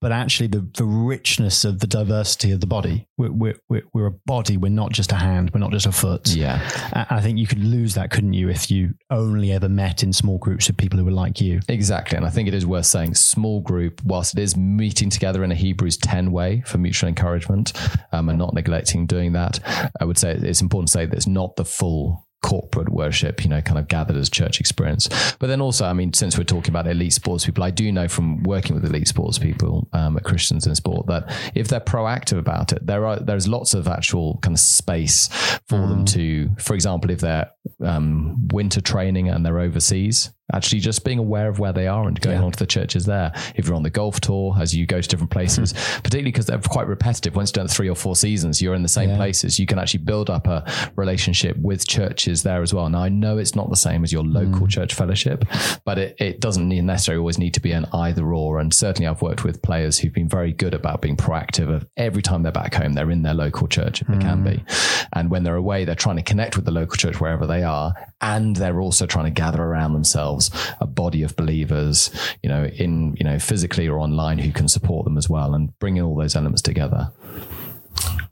But 0.00 0.12
actually, 0.12 0.48
the 0.48 0.66
the 0.76 0.84
richness 0.84 1.64
of 1.64 1.80
the 1.80 1.86
diversity 1.86 2.52
of 2.52 2.60
the 2.60 2.66
body. 2.66 3.06
We're 3.18 3.32
we're, 3.32 3.56
we're, 3.68 3.82
we're 3.94 4.06
a 4.06 4.12
body. 4.26 4.56
We're 4.56 4.68
not 4.68 4.92
just 4.92 5.10
a 5.10 5.14
hand. 5.16 5.50
We're 5.52 5.60
not 5.60 5.72
just 5.72 5.86
a 5.86 5.92
foot. 5.92 6.28
Yeah, 6.28 6.60
And 6.92 7.06
I 7.10 7.20
think 7.22 7.38
you 7.38 7.46
could 7.46 7.58
lose 7.64 7.94
that, 7.94 8.10
couldn't 8.10 8.34
you, 8.34 8.50
if 8.50 8.70
you 8.70 8.94
only 9.10 9.52
ever 9.52 9.68
met 9.70 10.02
in 10.02 10.12
small 10.12 10.36
groups 10.38 10.68
of 10.68 10.76
people 10.76 10.98
who 10.98 11.04
were 11.04 11.10
like 11.10 11.40
you? 11.40 11.60
exactly. 11.68 12.16
And 12.16 12.26
I 12.26 12.30
think 12.30 12.46
it 12.46 12.52
is 12.54 12.66
worth 12.66 12.84
saying 12.86 13.14
small 13.14 13.60
group, 13.60 14.02
whilst 14.04 14.36
it 14.38 14.42
is 14.42 14.54
meeting 14.56 15.08
together 15.10 15.42
in 15.44 15.50
a 15.50 15.54
Hebrews 15.54 15.96
10 15.96 16.30
way 16.30 16.62
for 16.66 16.76
mutual 16.78 17.08
encouragement 17.08 17.72
um, 18.12 18.28
and 18.28 18.38
not 18.38 18.52
neglecting 18.54 19.06
doing 19.06 19.32
that, 19.32 19.58
I 20.00 20.04
would 20.04 20.18
say 20.18 20.32
it's 20.32 20.60
important 20.60 20.88
to 20.88 20.92
say 20.92 21.06
that 21.06 21.25
it's 21.26 21.32
not 21.32 21.56
the 21.56 21.64
full 21.64 22.24
corporate 22.42 22.88
worship, 22.90 23.42
you 23.42 23.50
know, 23.50 23.60
kind 23.60 23.78
of 23.78 23.88
gathered 23.88 24.16
as 24.16 24.30
church 24.30 24.60
experience. 24.60 25.08
But 25.40 25.48
then 25.48 25.60
also, 25.60 25.84
I 25.84 25.92
mean, 25.92 26.12
since 26.12 26.38
we're 26.38 26.44
talking 26.44 26.70
about 26.70 26.86
elite 26.86 27.12
sports 27.12 27.44
people, 27.44 27.64
I 27.64 27.70
do 27.70 27.90
know 27.90 28.06
from 28.06 28.44
working 28.44 28.76
with 28.76 28.84
elite 28.84 29.08
sports 29.08 29.38
people 29.38 29.88
um, 29.92 30.16
at 30.16 30.22
Christians 30.22 30.66
in 30.66 30.74
sport 30.76 31.08
that 31.08 31.34
if 31.56 31.66
they're 31.66 31.80
proactive 31.80 32.38
about 32.38 32.72
it, 32.72 32.86
there 32.86 33.04
are 33.04 33.18
there's 33.18 33.48
lots 33.48 33.74
of 33.74 33.88
actual 33.88 34.38
kind 34.42 34.54
of 34.54 34.60
space 34.60 35.28
for 35.68 35.78
them 35.88 36.04
to, 36.04 36.48
for 36.58 36.74
example, 36.74 37.10
if 37.10 37.20
they're 37.20 37.50
um, 37.84 38.46
winter 38.48 38.80
training 38.80 39.28
and 39.28 39.44
they're 39.44 39.58
overseas, 39.58 40.32
actually 40.52 40.80
just 40.80 41.04
being 41.04 41.18
aware 41.18 41.48
of 41.48 41.58
where 41.58 41.72
they 41.72 41.86
are 41.86 42.06
and 42.06 42.20
going 42.20 42.38
Yeah. 42.38 42.44
on 42.44 42.52
to 42.52 42.58
the 42.58 42.66
churches 42.66 43.04
there. 43.04 43.32
If 43.56 43.66
you're 43.66 43.74
on 43.74 43.82
the 43.82 43.90
golf 43.90 44.20
tour, 44.20 44.54
as 44.58 44.74
you 44.74 44.86
go 44.86 45.00
to 45.00 45.08
different 45.08 45.30
places, 45.30 45.72
hmm. 45.72 45.78
particularly 46.02 46.30
because 46.30 46.46
they're 46.46 46.58
quite 46.58 46.86
repetitive. 46.86 47.34
Once 47.34 47.50
you've 47.50 47.54
done 47.54 47.68
three 47.68 47.88
or 47.88 47.96
four 47.96 48.14
seasons, 48.14 48.62
you're 48.62 48.74
in 48.74 48.82
the 48.82 48.88
same 48.88 49.10
Yeah. 49.10 49.16
places. 49.16 49.58
You 49.58 49.66
can 49.66 49.78
actually 49.78 50.04
build 50.04 50.30
up 50.30 50.46
a 50.46 50.64
relationship 50.94 51.56
with 51.58 51.86
churches 51.86 52.42
there 52.42 52.62
as 52.62 52.72
well. 52.72 52.88
Now, 52.88 53.02
I 53.02 53.08
know 53.08 53.38
it's 53.38 53.56
not 53.56 53.70
the 53.70 53.76
same 53.76 54.04
as 54.04 54.12
your 54.12 54.24
local 54.24 54.60
hmm. 54.60 54.66
church 54.66 54.94
fellowship, 54.94 55.44
but 55.84 55.98
it, 55.98 56.16
it 56.18 56.40
doesn't 56.40 56.68
necessarily 56.68 57.18
always 57.18 57.38
need 57.38 57.54
to 57.54 57.60
be 57.60 57.72
an 57.72 57.86
either 57.92 58.32
or. 58.32 58.60
And 58.60 58.72
certainly, 58.72 59.08
I've 59.08 59.22
worked 59.22 59.42
with 59.42 59.62
players 59.62 59.98
who've 59.98 60.12
been 60.12 60.28
very 60.28 60.52
good 60.52 60.74
about 60.74 61.02
being 61.02 61.16
proactive. 61.16 61.74
Of 61.74 61.86
every 61.96 62.22
time 62.22 62.42
they're 62.42 62.52
back 62.52 62.74
home, 62.74 62.92
they're 62.92 63.10
in 63.10 63.22
their 63.22 63.34
local 63.34 63.66
church 63.66 64.00
if 64.02 64.06
they 64.08 64.18
can 64.18 64.44
be, 64.44 64.56
hmm. 64.56 65.06
and 65.14 65.30
when 65.30 65.42
they're 65.42 65.56
away, 65.56 65.84
they're 65.84 65.94
trying 65.94 66.16
to 66.16 66.22
connect 66.22 66.56
with 66.56 66.64
the 66.64 66.70
local 66.70 66.96
church 66.96 67.20
wherever 67.20 67.46
they 67.46 67.62
are, 67.62 67.92
and 68.20 68.54
they're 68.56 68.80
also 68.80 69.06
trying 69.06 69.24
to 69.24 69.30
gather 69.30 69.62
around 69.62 69.92
themselves 69.92 70.35
a 70.80 70.86
body 70.86 71.22
of 71.22 71.36
believers, 71.36 72.10
you 72.42 72.48
know, 72.48 72.64
in 72.64 73.16
you 73.18 73.24
know 73.24 73.38
physically 73.38 73.88
or 73.88 73.98
online 73.98 74.38
who 74.38 74.52
can 74.52 74.68
support 74.68 75.04
them 75.04 75.16
as 75.16 75.28
well, 75.28 75.54
and 75.54 75.76
bringing 75.78 76.02
all 76.02 76.16
those 76.16 76.36
elements 76.36 76.62
together. 76.62 77.10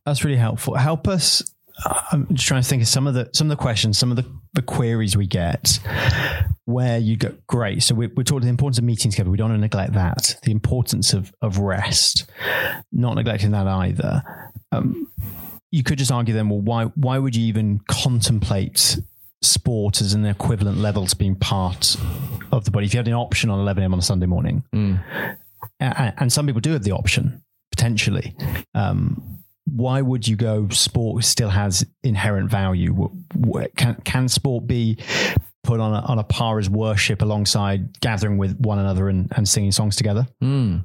That's 0.07 0.25
really 0.25 0.37
helpful. 0.37 0.75
Help 0.75 1.09
us. 1.09 1.43
I'm 2.13 2.29
just 2.33 2.47
trying 2.47 2.63
to 2.63 2.69
think 2.69 2.83
of 2.83 2.89
some 2.89 3.07
of 3.07 3.15
the 3.15 3.29
some 3.33 3.51
of 3.51 3.57
the 3.57 3.61
questions, 3.61 3.99
some 3.99 4.11
of 4.11 4.17
the, 4.17 4.27
the 4.53 4.63
queries 4.63 5.17
we 5.17 5.27
get 5.27 5.81
where 6.67 6.99
you 6.99 7.17
go, 7.17 7.35
great. 7.47 7.83
So 7.83 7.95
we, 7.95 8.07
we're 8.07 8.23
talking 8.23 8.43
the 8.43 8.49
importance 8.49 8.79
of 8.79 8.85
meeting 8.85 9.11
together. 9.11 9.31
We 9.31 9.37
don't 9.37 9.51
want 9.51 9.59
to 9.59 9.63
neglect 9.63 9.93
that. 9.95 10.37
The 10.43 10.53
importance 10.53 11.13
of 11.13 11.33
of 11.43 11.59
rest, 11.59 12.31
not 12.93 13.15
neglecting 13.15 13.51
that 13.53 13.67
either. 13.67 14.23
Um, 14.73 15.09
you 15.71 15.83
could 15.83 15.99
just 15.99 16.13
argue 16.13 16.33
then, 16.33 16.49
well, 16.49 16.61
why 16.61 16.85
why 16.95 17.19
would 17.19 17.35
you 17.35 17.45
even 17.47 17.81
contemplate 17.89 18.99
sport 19.45 20.01
as 20.01 20.15
an 20.15 20.25
equivalent 20.27 20.79
level 20.79 21.07
to 21.07 21.17
being 21.17 21.37
part 21.37 21.97
of 22.53 22.65
the 22.65 22.71
body? 22.71 22.87
If 22.87 22.95
you 22.95 22.99
had 22.99 23.09
an 23.09 23.15
option 23.15 23.51
on 23.51 23.61
11 23.61 23.83
a.m. 23.83 23.93
on 23.93 23.99
a 23.99 24.03
Sunday 24.03 24.27
morning, 24.27 24.65
A- 25.81 26.13
and 26.19 26.33
some 26.33 26.47
people 26.47 26.61
do 26.61 26.73
have 26.73 26.83
the 26.85 26.93
option 26.93 27.43
potentially. 27.71 28.35
Um, 28.75 29.39
why 29.67 30.03
would 30.03 30.29
you 30.29 30.37
go? 30.37 30.69
Sport 30.69 31.25
still 31.25 31.49
has 31.51 31.87
inherent 32.03 32.51
value. 32.51 33.11
Can 33.77 33.95
can 34.05 34.29
sport 34.29 34.67
be 34.67 34.99
put 35.65 35.81
on 35.81 35.95
a, 35.95 36.07
on 36.07 36.19
a 36.19 36.25
par 36.25 36.59
as 36.59 36.71
worship 36.71 37.23
alongside 37.23 37.99
gathering 38.01 38.39
with 38.39 38.59
one 38.61 38.79
another 38.79 39.09
and, 39.09 39.33
and 39.35 39.49
singing 39.49 39.73
songs 39.73 39.97
together. 39.97 40.27
Mm. 40.43 40.85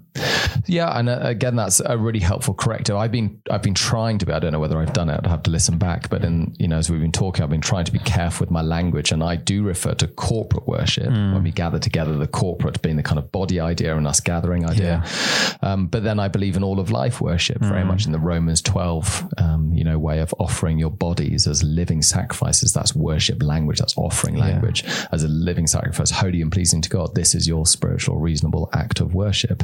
Yeah, 0.65 0.97
and 0.97 1.09
uh, 1.09 1.19
again, 1.21 1.55
that's 1.55 1.79
a 1.79 1.97
really 1.97 2.19
helpful 2.19 2.53
corrective. 2.53 2.95
I've 2.95 3.11
been 3.11 3.41
I've 3.51 3.61
been 3.61 3.75
trying 3.75 4.17
to 4.19 4.25
be. 4.25 4.33
I 4.33 4.39
don't 4.39 4.51
know 4.51 4.59
whether 4.59 4.79
I've 4.79 4.93
done 4.93 5.09
it. 5.09 5.19
I'd 5.23 5.27
have 5.27 5.43
to 5.43 5.51
listen 5.51 5.77
back. 5.77 6.09
But 6.09 6.23
in 6.23 6.55
you 6.57 6.67
know, 6.67 6.77
as 6.77 6.89
we've 6.89 6.99
been 6.99 7.11
talking, 7.11 7.43
I've 7.43 7.49
been 7.49 7.61
trying 7.61 7.85
to 7.85 7.91
be 7.91 7.99
careful 7.99 8.45
with 8.45 8.51
my 8.51 8.61
language, 8.61 9.11
and 9.11 9.23
I 9.23 9.35
do 9.35 9.63
refer 9.63 9.93
to 9.95 10.07
corporate 10.07 10.67
worship 10.67 11.09
mm. 11.09 11.33
when 11.33 11.43
we 11.43 11.51
gather 11.51 11.79
together. 11.79 12.15
The 12.17 12.27
corporate 12.27 12.81
being 12.81 12.95
the 12.95 13.03
kind 13.03 13.19
of 13.19 13.31
body 13.31 13.59
idea 13.59 13.95
and 13.95 14.07
us 14.07 14.19
gathering 14.19 14.67
idea. 14.67 15.03
Yeah. 15.05 15.57
Um, 15.61 15.87
but 15.87 16.03
then 16.03 16.19
I 16.19 16.27
believe 16.27 16.55
in 16.55 16.63
all 16.63 16.79
of 16.79 16.91
life 16.91 17.21
worship, 17.21 17.59
mm. 17.59 17.69
very 17.69 17.85
much 17.85 18.05
in 18.05 18.11
the 18.11 18.19
Romans 18.19 18.61
twelve, 18.61 19.27
um, 19.37 19.73
you 19.73 19.83
know, 19.83 19.99
way 19.99 20.19
of 20.19 20.33
offering 20.39 20.79
your 20.79 20.91
bodies 20.91 21.47
as 21.47 21.63
living 21.63 22.01
sacrifices. 22.01 22.73
That's 22.73 22.95
worship 22.95 23.43
language. 23.43 23.79
That's 23.79 23.97
offering 23.97 24.35
language. 24.35 24.67
Yeah 24.67 24.68
language 24.69 25.07
as 25.11 25.23
a 25.23 25.27
living 25.27 25.67
sacrifice, 25.67 26.11
holy 26.11 26.41
and 26.41 26.51
pleasing 26.51 26.81
to 26.81 26.89
God. 26.89 27.15
This 27.15 27.35
is 27.35 27.47
your 27.47 27.65
spiritual, 27.65 28.17
reasonable 28.17 28.69
act 28.73 28.99
of 28.99 29.13
worship. 29.13 29.63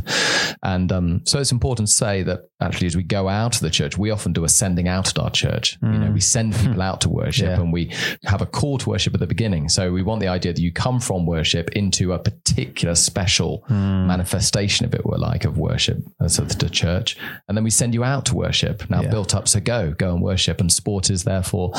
And 0.63 0.91
um, 0.91 1.21
so 1.25 1.39
it's 1.39 1.51
important 1.51 1.87
to 1.87 1.93
say 1.93 2.23
that 2.23 2.49
actually, 2.61 2.87
as 2.87 2.95
we 2.95 3.03
go 3.03 3.27
out 3.27 3.55
of 3.55 3.61
the 3.61 3.69
church, 3.69 3.97
we 3.97 4.11
often 4.11 4.33
do 4.33 4.43
a 4.43 4.49
sending 4.49 4.87
out 4.87 5.09
at 5.09 5.19
our 5.19 5.29
church. 5.29 5.79
Mm. 5.81 5.93
You 5.93 5.99
know, 5.99 6.11
we 6.11 6.21
send 6.21 6.53
mm. 6.53 6.67
people 6.67 6.81
out 6.81 7.01
to 7.01 7.09
worship 7.09 7.47
yeah. 7.47 7.59
and 7.59 7.71
we 7.71 7.91
have 8.23 8.41
a 8.41 8.45
call 8.45 8.77
to 8.79 8.89
worship 8.89 9.13
at 9.13 9.19
the 9.19 9.27
beginning. 9.27 9.69
So 9.69 9.91
we 9.91 10.03
want 10.03 10.21
the 10.21 10.27
idea 10.27 10.53
that 10.53 10.61
you 10.61 10.71
come 10.71 10.99
from 10.99 11.25
worship 11.25 11.69
into 11.71 12.13
a 12.13 12.19
particular 12.19 12.95
special 12.95 13.63
mm. 13.69 14.07
manifestation, 14.07 14.85
if 14.85 14.93
it 14.93 15.05
were 15.05 15.17
like, 15.17 15.45
of 15.45 15.57
worship 15.57 15.99
as 16.21 16.39
of 16.39 16.57
the 16.59 16.69
church. 16.69 17.17
And 17.47 17.57
then 17.57 17.63
we 17.63 17.69
send 17.69 17.93
you 17.93 18.03
out 18.03 18.25
to 18.27 18.35
worship, 18.35 18.89
now 18.89 19.01
yeah. 19.01 19.09
built 19.09 19.35
up. 19.35 19.47
So 19.47 19.59
go, 19.59 19.91
go 19.91 20.13
and 20.13 20.21
worship. 20.21 20.59
And 20.59 20.71
sport 20.71 21.09
is 21.09 21.23
therefore 21.23 21.73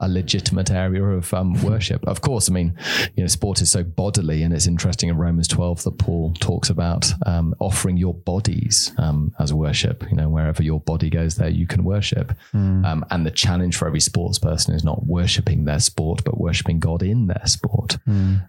a 0.00 0.08
legitimate 0.08 0.70
area 0.70 1.02
of 1.02 1.32
um, 1.34 1.54
worship. 1.62 2.06
Of 2.06 2.20
course, 2.20 2.48
I 2.48 2.52
mean, 2.52 2.61
mean, 2.62 2.78
you 3.16 3.22
know, 3.22 3.26
sport 3.28 3.60
is 3.60 3.70
so 3.70 3.82
bodily, 3.82 4.42
and 4.42 4.54
it's 4.54 4.66
interesting 4.66 5.08
in 5.08 5.16
Romans 5.16 5.48
12 5.48 5.84
that 5.84 5.98
Paul 5.98 6.32
talks 6.34 6.70
about 6.70 7.12
um, 7.26 7.54
offering 7.58 7.96
your 7.96 8.14
bodies 8.14 8.92
um, 8.98 9.34
as 9.38 9.52
worship. 9.52 10.04
You 10.10 10.16
know, 10.16 10.28
wherever 10.28 10.62
your 10.62 10.80
body 10.80 11.10
goes, 11.10 11.36
there 11.36 11.48
you 11.48 11.66
can 11.66 11.84
worship. 11.84 12.32
Mm. 12.54 12.84
Um, 12.84 13.04
and 13.10 13.26
the 13.26 13.30
challenge 13.30 13.76
for 13.76 13.86
every 13.86 14.00
sports 14.00 14.38
person 14.38 14.74
is 14.74 14.84
not 14.84 15.06
worshiping 15.06 15.64
their 15.64 15.80
sport, 15.80 16.22
but 16.24 16.40
worshiping 16.40 16.78
God 16.78 17.02
in 17.02 17.26
their 17.26 17.46
sport. 17.46 17.98
Mm. 18.08 18.48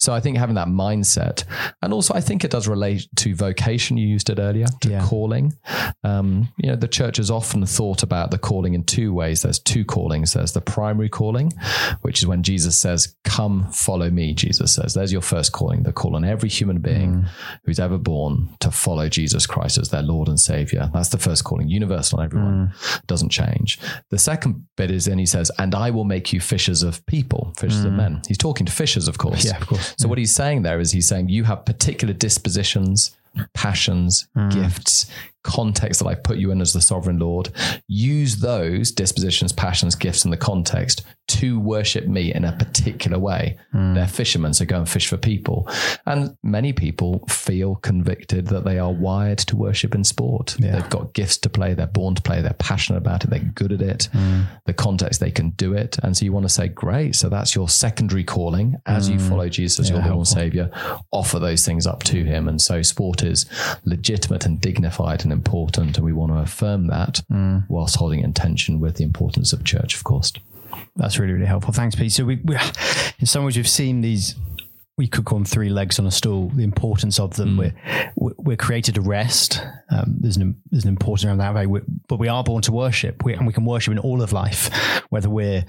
So 0.00 0.12
I 0.12 0.20
think 0.20 0.36
having 0.36 0.56
that 0.56 0.68
mindset, 0.68 1.44
and 1.82 1.92
also 1.92 2.14
I 2.14 2.20
think 2.20 2.44
it 2.44 2.50
does 2.50 2.66
relate 2.68 3.06
to 3.16 3.34
vocation. 3.34 3.96
You 3.96 4.08
used 4.08 4.30
it 4.30 4.38
earlier 4.38 4.66
to 4.82 4.90
yeah. 4.90 5.06
calling. 5.06 5.52
Um, 6.04 6.48
you 6.58 6.70
know, 6.70 6.76
the 6.76 6.88
church 6.88 7.18
has 7.18 7.30
often 7.30 7.64
thought 7.66 8.02
about 8.02 8.30
the 8.30 8.38
calling 8.38 8.74
in 8.74 8.84
two 8.84 9.12
ways. 9.12 9.42
There's 9.42 9.58
two 9.58 9.84
callings. 9.84 10.32
There's 10.32 10.52
the 10.52 10.60
primary 10.60 11.08
calling, 11.08 11.52
which 12.02 12.20
is 12.20 12.26
when 12.26 12.42
Jesus 12.42 12.78
says, 12.78 13.16
"Come." 13.24 13.68
Follow 13.72 14.10
me, 14.10 14.34
Jesus 14.34 14.74
says. 14.74 14.94
There's 14.94 15.12
your 15.12 15.22
first 15.22 15.52
calling, 15.52 15.82
the 15.82 15.92
call 15.92 16.16
on 16.16 16.24
every 16.24 16.48
human 16.48 16.78
being 16.78 17.14
mm. 17.14 17.28
who's 17.64 17.80
ever 17.80 17.98
born 17.98 18.54
to 18.60 18.70
follow 18.70 19.08
Jesus 19.08 19.46
Christ 19.46 19.78
as 19.78 19.88
their 19.88 20.02
Lord 20.02 20.28
and 20.28 20.38
Savior. 20.38 20.90
That's 20.92 21.08
the 21.08 21.18
first 21.18 21.44
calling, 21.44 21.68
universal 21.68 22.20
on 22.20 22.26
everyone, 22.26 22.68
mm. 22.68 23.06
doesn't 23.06 23.30
change. 23.30 23.78
The 24.10 24.18
second 24.18 24.66
bit 24.76 24.90
is 24.90 25.06
then 25.06 25.18
he 25.18 25.26
says, 25.26 25.50
and 25.58 25.74
I 25.74 25.90
will 25.90 26.04
make 26.04 26.32
you 26.32 26.40
fishers 26.40 26.82
of 26.82 27.04
people, 27.06 27.52
fishers 27.56 27.84
mm. 27.84 27.88
of 27.88 27.92
men. 27.94 28.22
He's 28.28 28.38
talking 28.38 28.66
to 28.66 28.72
fishers, 28.72 29.08
of 29.08 29.18
course. 29.18 29.44
Yeah, 29.44 29.58
of 29.58 29.66
course. 29.66 29.89
So 29.98 30.08
what 30.08 30.18
he's 30.18 30.34
saying 30.34 30.62
there 30.62 30.80
is 30.80 30.92
he's 30.92 31.08
saying 31.08 31.28
you 31.28 31.44
have 31.44 31.64
particular 31.64 32.14
dispositions, 32.14 33.16
passions, 33.54 34.28
mm. 34.36 34.52
gifts, 34.52 35.10
context 35.42 36.00
that 36.00 36.06
I 36.06 36.14
put 36.14 36.38
you 36.38 36.50
in 36.50 36.60
as 36.60 36.72
the 36.72 36.80
sovereign 36.80 37.18
Lord. 37.18 37.50
Use 37.88 38.36
those 38.36 38.90
dispositions, 38.90 39.52
passions, 39.52 39.94
gifts 39.94 40.24
in 40.24 40.30
the 40.30 40.36
context 40.36 41.02
to 41.28 41.60
worship 41.60 42.08
me 42.08 42.34
in 42.34 42.44
a 42.44 42.52
particular 42.52 43.18
way. 43.18 43.56
Mm. 43.72 43.94
They're 43.94 44.08
fishermen, 44.08 44.52
so 44.52 44.64
go 44.64 44.78
and 44.78 44.88
fish 44.88 45.08
for 45.08 45.16
people. 45.16 45.68
And 46.04 46.36
many 46.42 46.72
people 46.72 47.24
feel 47.28 47.76
convicted 47.76 48.48
that 48.48 48.64
they 48.64 48.80
are 48.80 48.90
wired 48.90 49.38
to 49.38 49.56
worship 49.56 49.94
in 49.94 50.02
sport. 50.02 50.56
Yeah. 50.58 50.72
They've 50.72 50.90
got 50.90 51.14
gifts 51.14 51.38
to 51.38 51.48
play, 51.48 51.74
they're 51.74 51.86
born 51.86 52.16
to 52.16 52.22
play, 52.22 52.42
they're 52.42 52.52
passionate 52.54 52.98
about 52.98 53.22
it, 53.22 53.30
they're 53.30 53.38
good 53.38 53.72
at 53.72 53.80
it. 53.80 54.08
Mm. 54.12 54.46
The 54.66 54.74
context, 54.74 55.20
they 55.20 55.30
can 55.30 55.50
do 55.50 55.72
it. 55.74 55.98
And 56.02 56.16
so 56.16 56.24
you 56.24 56.32
want 56.32 56.46
to 56.46 56.52
say, 56.52 56.66
great. 56.66 57.14
So 57.14 57.28
that's 57.28 57.54
your 57.54 57.68
secondary 57.68 58.24
calling 58.24 58.76
as 58.86 59.08
mm. 59.08 59.12
you 59.12 59.18
follow 59.20 59.48
Jesus 59.48 59.88
yeah, 59.88 59.96
your 59.96 60.04
Lord 60.06 60.16
and 60.18 60.28
Savior. 60.28 60.70
Offer 61.12 61.38
those 61.38 61.64
things 61.64 61.86
up 61.86 62.02
to 62.04 62.24
Him. 62.24 62.48
And 62.48 62.60
so 62.60 62.82
sport 62.82 63.22
is 63.22 63.46
legitimate 63.84 64.46
and 64.46 64.60
dignified 64.60 65.24
and 65.30 65.38
important. 65.38 65.96
And 65.96 66.04
we 66.04 66.12
want 66.12 66.32
to 66.32 66.38
affirm 66.38 66.88
that 66.88 67.22
mm. 67.30 67.64
whilst 67.68 67.96
holding 67.96 68.20
in 68.20 68.32
tension 68.32 68.80
with 68.80 68.96
the 68.96 69.04
importance 69.04 69.52
of 69.52 69.64
church, 69.64 69.94
of 69.94 70.04
course. 70.04 70.32
That's 70.96 71.18
really, 71.18 71.32
really 71.32 71.46
helpful. 71.46 71.72
Thanks, 71.72 71.96
Pete. 71.96 72.12
So 72.12 72.24
we, 72.24 72.36
we 72.44 72.56
in 73.18 73.26
some 73.26 73.44
ways, 73.44 73.56
we've 73.56 73.68
seen 73.68 74.00
these 74.00 74.34
we 75.00 75.08
could 75.08 75.24
call 75.24 75.38
them 75.38 75.46
three 75.46 75.70
legs 75.70 75.98
on 75.98 76.06
a 76.06 76.10
stool. 76.10 76.50
The 76.50 76.62
importance 76.62 77.18
of 77.18 77.34
them. 77.36 77.56
Mm. 77.56 77.72
We're 78.16 78.34
we're 78.36 78.56
created 78.58 78.96
to 78.96 79.00
rest. 79.00 79.62
Um, 79.90 80.16
there's 80.20 80.36
an 80.36 80.60
there's 80.70 80.84
an 80.84 80.90
importance 80.90 81.24
around 81.24 81.38
that 81.38 81.54
way. 81.54 81.80
But 82.06 82.18
we 82.18 82.28
are 82.28 82.44
born 82.44 82.60
to 82.62 82.72
worship, 82.72 83.24
we, 83.24 83.32
and 83.32 83.46
we 83.46 83.54
can 83.54 83.64
worship 83.64 83.92
in 83.92 83.98
all 83.98 84.20
of 84.20 84.34
life. 84.34 84.68
Whether 85.08 85.30
we're 85.30 85.64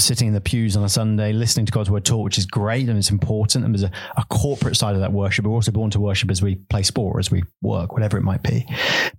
sitting 0.00 0.28
in 0.28 0.34
the 0.34 0.40
pews 0.40 0.78
on 0.78 0.82
a 0.82 0.88
Sunday, 0.88 1.34
listening 1.34 1.66
to 1.66 1.72
God's 1.72 1.90
word 1.90 2.06
taught, 2.06 2.24
which 2.24 2.38
is 2.38 2.46
great 2.46 2.88
and 2.88 2.96
it's 2.96 3.10
important. 3.10 3.66
And 3.66 3.74
there's 3.74 3.82
a, 3.82 3.90
a 4.16 4.24
corporate 4.30 4.76
side 4.76 4.94
of 4.94 5.02
that 5.02 5.12
worship. 5.12 5.44
We're 5.44 5.52
also 5.52 5.70
born 5.70 5.90
to 5.90 6.00
worship 6.00 6.30
as 6.30 6.40
we 6.40 6.54
play 6.54 6.82
sport, 6.84 7.18
as 7.20 7.30
we 7.30 7.42
work, 7.60 7.92
whatever 7.92 8.16
it 8.16 8.22
might 8.22 8.42
be. 8.42 8.66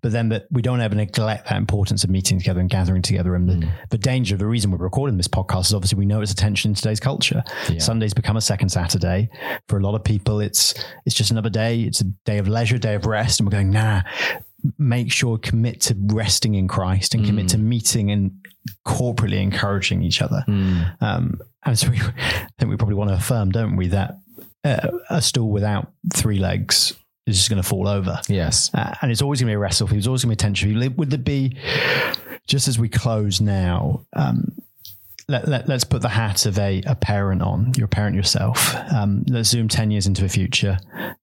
But 0.01 0.11
then 0.11 0.29
that 0.29 0.47
we 0.49 0.63
don't 0.63 0.81
ever 0.81 0.95
neglect 0.95 1.49
that 1.49 1.57
importance 1.57 2.03
of 2.03 2.09
meeting 2.09 2.39
together 2.39 2.59
and 2.59 2.69
gathering 2.69 3.03
together. 3.03 3.35
And 3.35 3.47
the, 3.47 3.53
mm. 3.53 3.71
the 3.91 3.99
danger, 3.99 4.37
the 4.37 4.47
reason 4.47 4.71
we're 4.71 4.79
recording 4.79 5.17
this 5.17 5.27
podcast 5.27 5.67
is 5.67 5.73
obviously 5.75 5.99
we 5.99 6.05
know 6.07 6.21
it's 6.21 6.31
attention 6.31 6.71
in 6.71 6.75
today's 6.75 6.99
culture. 6.99 7.43
Yeah. 7.69 7.77
Sunday's 7.77 8.15
become 8.15 8.37
a 8.37 8.41
second 8.41 8.69
Saturday 8.69 9.29
for 9.67 9.77
a 9.77 9.81
lot 9.81 9.95
of 9.95 10.03
people, 10.03 10.39
it's 10.39 10.73
it's 11.05 11.15
just 11.15 11.31
another 11.31 11.49
day. 11.49 11.81
It's 11.81 12.01
a 12.01 12.05
day 12.25 12.37
of 12.37 12.47
leisure, 12.47 12.77
day 12.77 12.95
of 12.95 13.05
rest, 13.05 13.39
and 13.39 13.47
we're 13.47 13.51
going 13.51 13.71
nah. 13.71 14.01
Make 14.79 15.11
sure 15.11 15.37
commit 15.37 15.81
to 15.81 15.95
resting 16.07 16.55
in 16.55 16.67
Christ 16.67 17.13
and 17.13 17.23
commit 17.23 17.45
mm. 17.45 17.49
to 17.49 17.57
meeting 17.59 18.09
and 18.09 18.31
corporately 18.83 19.39
encouraging 19.39 20.01
each 20.01 20.23
other. 20.23 20.43
Mm. 20.47 21.01
Um, 21.03 21.39
and 21.63 21.77
so 21.77 21.91
we, 21.91 21.99
I 21.99 22.47
think 22.57 22.71
we 22.71 22.75
probably 22.75 22.95
want 22.95 23.11
to 23.11 23.15
affirm, 23.15 23.51
don't 23.51 23.75
we, 23.75 23.89
that 23.89 24.17
uh, 24.63 24.87
a 25.11 25.21
stool 25.21 25.51
without 25.51 25.91
three 26.15 26.39
legs 26.39 26.95
is 27.27 27.37
just 27.37 27.49
going 27.49 27.61
to 27.61 27.67
fall 27.67 27.87
over. 27.87 28.19
Yes. 28.27 28.71
Uh, 28.73 28.95
and 29.03 29.11
it's 29.11 29.21
always 29.21 29.39
going 29.39 29.47
to 29.47 29.51
be 29.51 29.55
a 29.55 29.59
wrestle. 29.59 29.87
It's 29.93 30.07
always 30.07 30.25
going 30.25 30.35
to 30.35 30.43
be 30.43 30.47
a 30.47 30.47
tension. 30.47 30.95
Would 30.97 31.11
there 31.11 31.19
be, 31.19 31.57
just 32.47 32.67
as 32.67 32.79
we 32.79 32.89
close 32.89 33.39
now, 33.39 34.05
um, 34.13 34.51
let, 35.27 35.47
let, 35.47 35.69
us 35.69 35.83
put 35.83 36.01
the 36.03 36.09
hat 36.09 36.45
of 36.45 36.59
a, 36.59 36.83
a 36.85 36.95
parent 36.95 37.41
on. 37.41 37.71
You're 37.75 37.85
a 37.85 37.89
parent 37.89 38.15
yourself. 38.15 38.75
Um, 38.93 39.23
let's 39.27 39.49
zoom 39.49 39.67
10 39.67 39.89
years 39.89 40.05
into 40.05 40.21
the 40.21 40.29
future. 40.29 40.77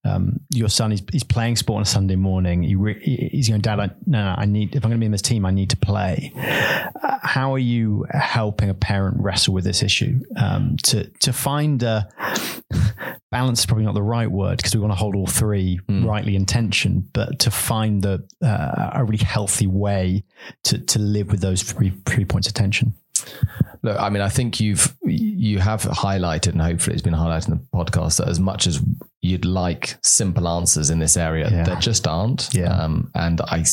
Um, 0.05 0.41
your 0.51 0.69
son 0.69 0.91
is 0.91 1.03
he's 1.13 1.23
playing 1.23 1.55
sport 1.57 1.77
on 1.77 1.83
a 1.83 1.87
Sunday 1.87 2.17
morning. 2.17 2.65
He 2.65 2.75
re, 2.75 2.99
he's 3.01 3.49
going, 3.49 3.61
Dad, 3.61 3.79
I, 3.79 3.91
no, 4.07 4.25
no, 4.25 4.35
I 4.37 4.47
need, 4.47 4.75
if 4.75 4.85
I'm 4.85 4.91
going 4.91 4.99
to 4.99 5.01
be 5.01 5.07
in 5.07 5.13
this 5.13 5.23
team, 5.23 5.47
I 5.47 5.53
need 5.53 5.71
to 5.71 5.77
play. 5.77 6.33
Uh, 6.37 7.19
how 7.23 7.55
are 7.55 7.59
you 7.59 8.05
helping 8.11 8.71
a 8.71 8.75
parent 8.75 9.19
wrestle 9.21 9.55
with 9.55 9.65
this 9.65 9.85
issue? 9.85 10.21
Um, 10.37 10.77
to, 10.85 11.09
to 11.21 11.33
find 11.33 11.81
a 11.85 12.09
balance 13.31 13.61
is 13.61 13.67
probably 13.67 13.85
not 13.85 13.95
the 13.95 14.03
right 14.03 14.31
word 14.31 14.57
because 14.57 14.75
we 14.75 14.81
want 14.81 14.93
to 14.93 14.97
hold 14.97 15.15
all 15.15 15.29
three 15.29 15.79
mm. 15.89 16.05
rightly 16.05 16.35
in 16.35 16.45
tension, 16.45 17.09
but 17.13 17.39
to 17.41 17.53
find 17.53 18.03
the, 18.03 18.27
uh, 18.45 18.91
a 18.95 19.05
really 19.05 19.25
healthy 19.25 19.69
way 19.69 20.25
to, 20.65 20.79
to 20.79 20.99
live 20.99 21.31
with 21.31 21.41
those 21.41 21.63
three, 21.63 21.93
three 22.05 22.25
points 22.25 22.49
of 22.49 22.55
tension. 22.55 22.95
Look, 23.85 23.99
I 23.99 24.11
mean, 24.11 24.23
I 24.23 24.29
think 24.29 24.61
you've 24.61 24.97
you 25.03 25.59
have 25.59 25.83
highlighted, 25.83 26.53
and 26.53 26.63
hopefully 26.63 26.95
it's 26.95 27.03
been 27.03 27.15
highlighted 27.15 27.49
in 27.49 27.59
the 27.59 27.67
podcast 27.75 28.19
that 28.19 28.29
as 28.29 28.39
much 28.39 28.67
as 28.67 28.81
you'd 29.21 29.45
like 29.45 29.97
simple 30.03 30.49
answers 30.49 30.91
in 30.91 31.01
this 31.01 31.17
area, 31.17 31.51
yeah. 31.51 31.65
there 31.65 31.77
just 31.77 32.07
aren't. 32.07 32.49
Yeah. 32.53 32.73
Um, 32.73 33.11
and 33.15 33.41
I 33.41 33.65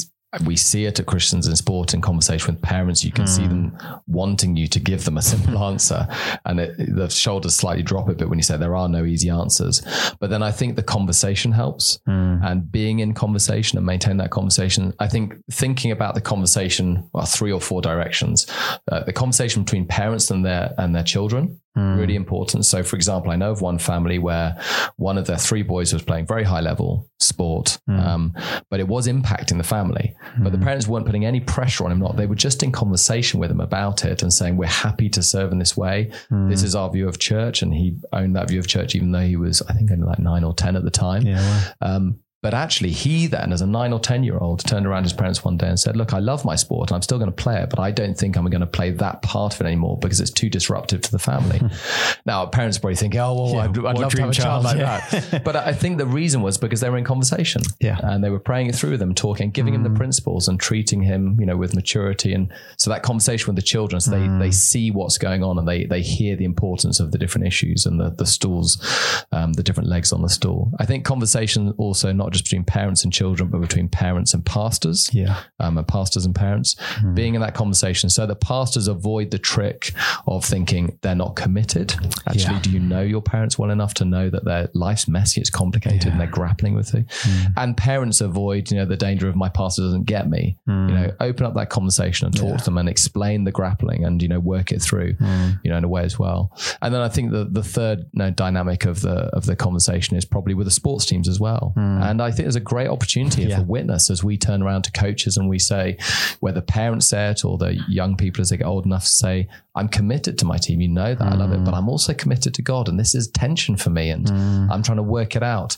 we 0.46 0.56
see 0.56 0.86
it 0.86 1.00
at 1.00 1.06
Christians 1.08 1.48
in 1.48 1.56
Sport 1.56 1.94
in 1.94 2.02
conversation 2.02 2.54
with 2.54 2.62
parents. 2.62 3.04
You 3.04 3.12
can 3.12 3.26
mm. 3.26 3.30
see 3.30 3.48
them 3.48 3.78
wanting 4.08 4.56
you 4.56 4.68
to 4.68 4.80
give 4.80 5.06
them 5.06 5.18
a 5.18 5.22
simple 5.22 5.58
answer, 5.64 6.08
and 6.46 6.60
it, 6.60 6.76
the 6.78 7.10
shoulders 7.10 7.56
slightly 7.56 7.82
drop 7.82 8.10
a 8.10 8.14
bit 8.14 8.30
when 8.30 8.38
you 8.38 8.44
say 8.44 8.56
there 8.56 8.76
are 8.76 8.88
no 8.88 9.06
easy 9.06 9.30
answers. 9.30 9.82
But 10.20 10.30
then 10.30 10.44
I 10.44 10.52
think 10.52 10.76
the 10.76 10.84
conversation 10.84 11.52
helps, 11.52 12.00
mm. 12.08 12.46
and 12.46 12.72
being 12.72 13.00
in 13.00 13.14
conversation 13.14 13.78
and 13.78 13.86
maintain 13.86 14.18
that 14.18 14.30
conversation. 14.30 14.94
I 15.00 15.08
think 15.08 15.34
thinking 15.52 15.92
about 15.92 16.14
the 16.14 16.22
conversation, 16.22 17.10
well, 17.14 17.26
three 17.26 17.52
or 17.52 17.62
four 17.62 17.82
directions. 17.82 18.46
Uh, 18.92 19.04
the 19.04 19.14
conversation 19.14 19.64
between 19.64 19.88
parents 19.88 20.30
and 20.30 20.46
their 20.46 20.74
and 20.78 20.96
their 20.96 21.04
children 21.04 21.60
Mm. 21.78 21.98
Really 21.98 22.16
important. 22.16 22.66
So, 22.66 22.84
for 22.84 22.96
example, 22.96 23.32
I 23.32 23.36
know 23.36 23.52
of 23.52 23.62
one 23.62 23.78
family 23.78 24.18
where 24.18 24.60
one 24.98 25.18
of 25.18 25.28
their 25.28 25.38
three 25.38 25.62
boys 25.62 25.94
was 25.94 26.02
playing 26.02 26.26
very 26.26 26.44
high 26.44 26.62
level 26.62 27.10
sport, 27.20 27.78
mm. 27.88 28.00
um, 28.00 28.34
but 28.70 28.80
it 28.80 28.88
was 28.88 29.08
impacting 29.08 29.58
the 29.58 29.64
family. 29.64 30.16
Mm. 30.36 30.44
But 30.44 30.52
the 30.52 30.58
hmm. 30.58 30.64
parents 30.64 30.88
weren't 30.88 31.06
putting 31.06 31.26
any 31.26 31.40
pressure 31.40 31.86
on 31.86 31.92
him. 31.92 32.00
Not 32.00 32.18
they 32.18 32.26
were 32.26 32.36
just 32.36 32.64
in 32.64 32.72
conversation 32.72 33.40
with 33.40 33.52
him 33.52 33.62
about 33.62 34.04
it 34.04 34.24
and 34.24 34.34
saying, 34.34 34.58
"We're 34.58 34.66
happy 34.66 35.10
to 35.10 35.22
serve 35.22 35.52
in 35.52 35.60
this 35.60 35.78
way. 35.78 36.12
Hmm. 36.30 36.50
This 36.50 36.64
is 36.64 36.76
our 36.76 36.90
view 36.90 37.08
of 37.08 37.20
church." 37.20 37.62
And 37.62 37.74
he 37.74 37.98
owned 38.14 38.36
that 38.36 38.50
view 38.50 38.60
of 38.60 38.68
church, 38.68 38.96
even 38.96 39.12
though 39.12 39.20
he 39.22 39.36
was, 39.36 39.62
I 39.62 39.74
think, 39.74 39.92
only 39.92 40.06
like 40.06 40.20
nine 40.20 40.44
or 40.44 40.56
ten 40.56 40.76
at 40.76 40.84
the 40.84 40.92
time. 40.92 41.22
Yeah, 41.22 41.74
um, 41.82 42.20
But 42.42 42.54
actually, 42.54 42.92
he 42.92 43.28
then, 43.28 43.52
as 43.52 43.62
a 43.62 43.68
nine 43.68 43.92
or 43.92 44.00
10 44.00 44.24
year 44.24 44.38
old, 44.38 44.66
turned 44.66 44.88
around 44.88 45.04
his 45.04 45.12
parents 45.12 45.44
one 45.44 45.58
day 45.58 45.68
and 45.68 45.78
said, 45.78 45.98
Look, 45.98 46.14
I 46.14 46.20
love 46.20 46.46
my 46.46 46.56
sport 46.56 46.90
and 46.90 46.96
I'm 46.96 47.02
still 47.02 47.18
going 47.18 47.30
to 47.30 47.36
play 47.36 47.62
it, 47.62 47.70
but 47.70 47.80
I 47.80 47.92
don't 47.92 48.18
think 48.18 48.38
I'm 48.38 48.46
going 48.46 48.62
to 48.62 48.68
play 48.68 48.92
that 48.92 49.22
part 49.22 49.54
of 49.54 49.62
it 49.62 49.66
anymore 49.66 49.98
because 49.98 50.22
it's 50.22 50.32
too 50.32 50.50
disruptive 50.50 51.02
to 51.02 51.12
the 51.12 51.20
family. 51.20 51.60
now, 52.26 52.46
parents 52.46 52.78
probably 52.78 52.96
think, 52.96 53.16
Oh, 53.16 53.34
well, 53.34 53.54
yeah, 53.54 53.64
I'd, 53.64 53.78
I'd 53.78 53.98
love 53.98 54.14
to 54.14 54.22
have 54.22 54.30
a 54.30 54.34
child, 54.34 54.64
child 54.64 54.64
like 54.64 54.78
yeah. 54.78 55.20
that. 55.20 55.44
but 55.44 55.58
I 55.58 55.74
think 55.74 55.98
the 55.98 56.06
reason 56.06 56.42
was 56.42 56.58
because 56.58 56.80
they 56.80 56.90
were 56.90 56.98
in 56.98 57.04
conversation. 57.04 57.62
Yeah. 57.82 58.00
And 58.02 58.24
they 58.24 58.30
were 58.30 58.40
praying 58.40 58.68
it 58.68 58.76
through 58.76 58.92
with 58.92 59.02
him, 59.02 59.14
talking, 59.14 59.52
giving 59.52 59.74
mm. 59.74 59.78
him 59.78 59.84
the 59.84 59.90
mm. 59.90 59.98
principles 59.98 60.48
and 60.48 60.58
treating 60.58 61.02
him, 61.02 61.36
you 61.42 61.46
know, 61.46 61.58
with 61.58 61.76
maturity. 61.76 62.34
And 62.34 62.54
so 62.78 62.90
that 62.90 63.04
conversation 63.04 63.48
with 63.48 63.58
the 63.58 63.68
children, 63.68 64.00
so 64.00 64.12
they, 64.12 64.18
mm. 64.18 64.40
they 64.40 64.52
see 64.52 64.92
what's 64.92 65.18
going 65.18 65.44
on 65.44 65.60
and 65.60 65.68
they, 65.68 65.84
they 65.84 66.02
hear 66.02 66.38
the 66.38 66.46
importance 66.46 67.02
of 67.02 67.12
the 67.12 67.18
different 67.18 67.48
issues 67.48 67.86
and 67.86 68.00
the, 68.00 68.12
the 68.12 68.26
stools, 68.26 69.26
um, 69.34 69.52
the 69.54 69.64
different 69.64 69.90
legs 69.90 70.14
on 70.14 70.22
the 70.22 70.30
stool. 70.30 70.72
I 70.80 70.86
think 70.86 71.04
conversation 71.04 71.74
also 71.78 72.14
not 72.14 72.29
just 72.30 72.46
between 72.46 72.64
parents 72.64 73.04
and 73.04 73.10
and 73.10 73.14
children, 73.14 73.50
but 73.50 73.60
between 73.60 73.90
parents 73.90 74.36
and 74.36 74.46
pastors. 74.46 75.10
Yeah. 75.12 75.42
Um, 75.60 75.80
and 75.80 75.88
pastors 75.88 76.26
and 76.26 76.36
parents 76.36 76.76
mm. 77.02 77.16
being 77.16 77.34
in 77.34 77.42
that 77.42 77.56
conversation 77.56 78.10
so 78.10 78.28
that 78.28 78.40
pastors 78.40 78.88
avoid 78.88 79.32
the 79.32 79.40
trick 79.40 79.92
of 80.28 80.46
thinking 80.46 80.98
they're 81.02 81.16
not 81.16 81.36
committed. 81.36 81.96
Actually, 82.28 82.56
yeah. 82.56 82.62
do 82.62 82.70
you 82.70 82.80
know 82.80 83.02
your 83.02 83.22
parents 83.22 83.58
well 83.58 83.72
enough 83.72 83.96
to 83.96 84.06
know 84.06 84.30
that 84.30 84.46
their 84.46 84.70
life's 84.74 85.08
messy, 85.08 85.42
it's 85.42 85.50
complicated, 85.50 86.06
yeah. 86.06 86.12
and 86.12 86.22
they're 86.22 86.28
grappling 86.28 86.76
with 86.76 86.94
it? 86.94 87.08
Mm. 87.08 87.54
And 87.58 87.78
parents 87.78 88.22
avoid, 88.22 88.70
you 88.70 88.78
know, 88.78 88.86
the 88.86 88.96
danger 88.96 89.28
of 89.28 89.36
my 89.36 89.50
pastor 89.50 89.82
doesn't 89.82 90.06
get 90.06 90.30
me. 90.30 90.56
Mm. 90.68 90.90
You 90.90 90.96
know, 90.96 91.12
open 91.20 91.48
up 91.48 91.56
that 91.56 91.70
conversation 91.72 92.28
and 92.28 92.36
talk 92.36 92.52
yeah. 92.52 92.58
to 92.58 92.66
them 92.66 92.78
and 92.78 92.88
explain 92.88 93.44
the 93.44 93.52
grappling 93.52 94.06
and, 94.06 94.22
you 94.22 94.28
know, 94.28 94.40
work 94.40 94.72
it 94.72 94.84
through, 94.84 95.14
mm. 95.16 95.60
you 95.64 95.72
know, 95.72 95.78
in 95.78 95.84
a 95.84 95.88
way 95.88 96.04
as 96.04 96.20
well. 96.20 96.56
And 96.84 96.94
then 96.94 97.02
I 97.02 97.10
think 97.10 97.32
the, 97.32 97.46
the 97.46 97.64
third 97.64 98.00
you 98.00 98.20
know, 98.20 98.30
dynamic 98.30 98.86
of 98.86 99.02
the, 99.02 99.30
of 99.36 99.48
the 99.48 99.56
conversation 99.56 100.16
is 100.16 100.26
probably 100.26 100.54
with 100.54 100.68
the 100.68 100.72
sports 100.72 101.08
teams 101.08 101.28
as 101.28 101.40
well. 101.40 101.74
Mm. 101.76 102.19
And 102.20 102.28
I 102.28 102.32
think 102.32 102.44
there's 102.44 102.58
a 102.58 102.60
great 102.60 102.90
opportunity 102.90 103.44
yeah. 103.44 103.60
for 103.60 103.64
witness 103.64 104.10
as 104.10 104.24
we 104.26 104.38
turn 104.38 104.62
around 104.62 104.82
to 104.84 104.92
coaches 104.92 105.38
and 105.38 105.48
we 105.48 105.58
say, 105.58 105.98
whether 106.42 106.60
parents 106.60 107.08
say 107.08 107.30
it 107.30 107.46
or 107.46 107.58
the 107.58 107.82
young 107.88 108.18
people 108.18 108.42
as 108.42 108.50
they 108.50 108.58
get 108.58 108.68
old 108.68 108.86
enough 108.86 109.04
to 109.04 109.10
say, 109.10 109.48
I'm 109.74 109.88
committed 109.88 110.38
to 110.40 110.46
my 110.46 110.58
team. 110.58 110.82
You 110.82 110.90
know 110.90 111.16
that 111.16 111.24
mm. 111.24 111.32
I 111.32 111.36
love 111.36 111.54
it, 111.54 111.64
but 111.64 111.74
mm. 111.74 111.78
I'm 111.78 111.88
also 111.88 112.14
committed 112.14 112.54
to 112.56 112.62
God. 112.62 112.90
And 112.90 113.00
this 113.00 113.16
is 113.16 113.30
tension 113.30 113.78
for 113.78 113.90
me. 113.90 114.10
And 114.10 114.26
mm. 114.26 114.70
I'm 114.70 114.84
trying 114.84 114.98
to 114.98 115.04
work 115.04 115.38
it 115.38 115.44
out. 115.44 115.78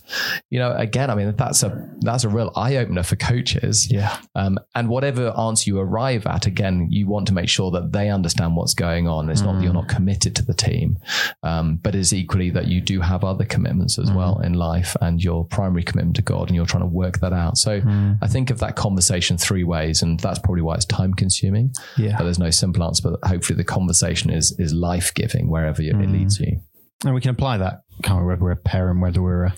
You 0.49 0.58
know, 0.58 0.75
again, 0.75 1.12
I 1.12 1.15
mean, 1.15 1.36
that's 1.38 1.62
a, 1.62 1.88
that's 1.99 2.23
a 2.23 2.30
real 2.30 2.51
eye 2.56 2.77
opener 2.77 3.04
for 3.04 3.17
coaches. 3.17 3.91
Yeah. 3.91 4.17
Um, 4.34 4.58
and 4.73 4.89
whatever 4.89 5.38
answer 5.38 5.69
you 5.69 5.80
arrive 5.80 6.25
at, 6.25 6.47
again, 6.47 6.88
you 6.89 7.06
want 7.06 7.27
to 7.27 7.34
make 7.36 7.49
sure 7.49 7.69
that 7.71 7.91
they 7.91 8.10
understand 8.10 8.56
what's 8.56 8.73
going 8.73 9.08
on. 9.08 9.30
It's 9.30 9.43
mm. 9.43 9.45
not 9.45 9.54
that 9.58 9.63
you're 9.63 9.73
not 9.73 9.86
mm. 9.86 9.95
committed 9.95 10.36
to 10.38 10.45
the 10.45 10.56
team, 10.56 10.97
um, 11.43 11.75
but 11.75 11.93
it's 11.93 12.13
equally 12.13 12.49
that 12.49 12.67
you 12.67 12.82
do 12.82 13.01
have 13.01 13.23
other 13.23 13.45
commitments 13.45 13.99
as 13.99 14.12
well 14.12 14.38
mm. 14.38 14.45
in 14.45 14.54
life 14.54 14.95
and 15.01 15.23
your 15.23 15.45
primary 15.45 15.84
commitment 15.84 16.15
to 16.15 16.23
God 16.23 16.30
and 16.47 16.55
you're 16.55 16.65
trying 16.65 16.83
to 16.83 16.87
work 16.87 17.19
that 17.19 17.33
out. 17.33 17.57
So 17.57 17.81
I 18.21 18.27
think 18.27 18.49
of 18.49 18.59
that 18.59 18.75
conversation 18.75 19.37
three 19.37 19.63
ways, 19.63 20.01
and 20.01 20.19
that's 20.19 20.39
probably 20.39 20.61
why 20.61 20.75
it's 20.75 20.85
time 20.85 21.13
consuming. 21.13 21.73
Yeah. 21.97 22.17
But 22.17 22.25
there's 22.25 22.39
no 22.39 22.49
simple 22.49 22.83
answer, 22.83 23.09
but 23.09 23.27
hopefully 23.27 23.57
the 23.57 23.63
conversation 23.63 24.29
is 24.31 24.55
is 24.59 24.73
life 24.73 25.13
giving 25.13 25.49
wherever 25.49 25.81
mm. 25.81 26.03
it 26.03 26.09
leads 26.09 26.39
you. 26.39 26.59
And 27.03 27.13
we 27.15 27.21
can 27.21 27.31
apply 27.31 27.57
that, 27.57 27.81
can't 28.03 28.21
we, 28.21 28.27
whether 28.27 28.41
we're 28.41 28.51
a 28.51 28.55
parent, 28.55 29.01
whether 29.01 29.21
we're 29.21 29.45
a, 29.45 29.55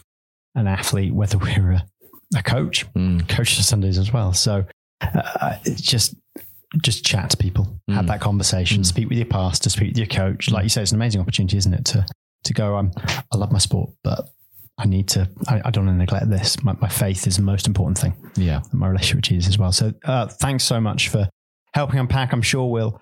an 0.55 0.67
athlete, 0.67 1.13
whether 1.13 1.37
we're 1.37 1.73
a, 1.73 1.85
a 2.37 2.43
coach, 2.43 2.85
mm. 2.93 3.27
coach 3.27 3.57
on 3.57 3.63
Sundays 3.63 3.97
as 3.97 4.13
well. 4.13 4.33
So 4.33 4.65
uh, 5.01 5.55
just 5.75 6.15
just 6.81 7.05
chat 7.05 7.29
to 7.29 7.37
people, 7.37 7.67
mm. 7.89 7.93
have 7.93 8.07
that 8.07 8.21
conversation, 8.21 8.81
mm. 8.81 8.85
speak 8.85 9.09
with 9.09 9.17
your 9.17 9.27
pastor, 9.27 9.69
speak 9.69 9.89
with 9.89 9.97
your 9.97 10.07
coach. 10.07 10.49
Like 10.49 10.63
you 10.63 10.69
say, 10.69 10.81
it's 10.81 10.91
an 10.91 10.97
amazing 10.97 11.21
opportunity, 11.21 11.57
isn't 11.57 11.73
it? 11.73 11.85
To 11.85 12.05
to 12.45 12.53
go, 12.53 12.75
I'm, 12.75 12.91
I 12.97 13.37
love 13.37 13.51
my 13.51 13.59
sport, 13.59 13.91
but 14.03 14.29
I 14.77 14.85
need 14.85 15.07
to, 15.09 15.29
I, 15.47 15.61
I 15.65 15.71
don't 15.71 15.85
want 15.85 15.95
to 15.95 15.99
neglect 15.99 16.29
this. 16.29 16.61
My, 16.63 16.73
my, 16.81 16.87
faith 16.87 17.27
is 17.27 17.37
the 17.37 17.43
most 17.43 17.67
important 17.67 17.97
thing. 17.97 18.15
Yeah. 18.35 18.61
my 18.71 18.87
relationship 18.87 19.17
with 19.17 19.25
Jesus 19.25 19.49
as 19.49 19.59
well. 19.59 19.71
So 19.71 19.93
uh, 20.03 20.27
thanks 20.27 20.63
so 20.63 20.81
much 20.81 21.09
for 21.09 21.29
helping 21.73 21.99
unpack. 21.99 22.33
I'm 22.33 22.41
sure 22.41 22.69
we'll 22.69 22.99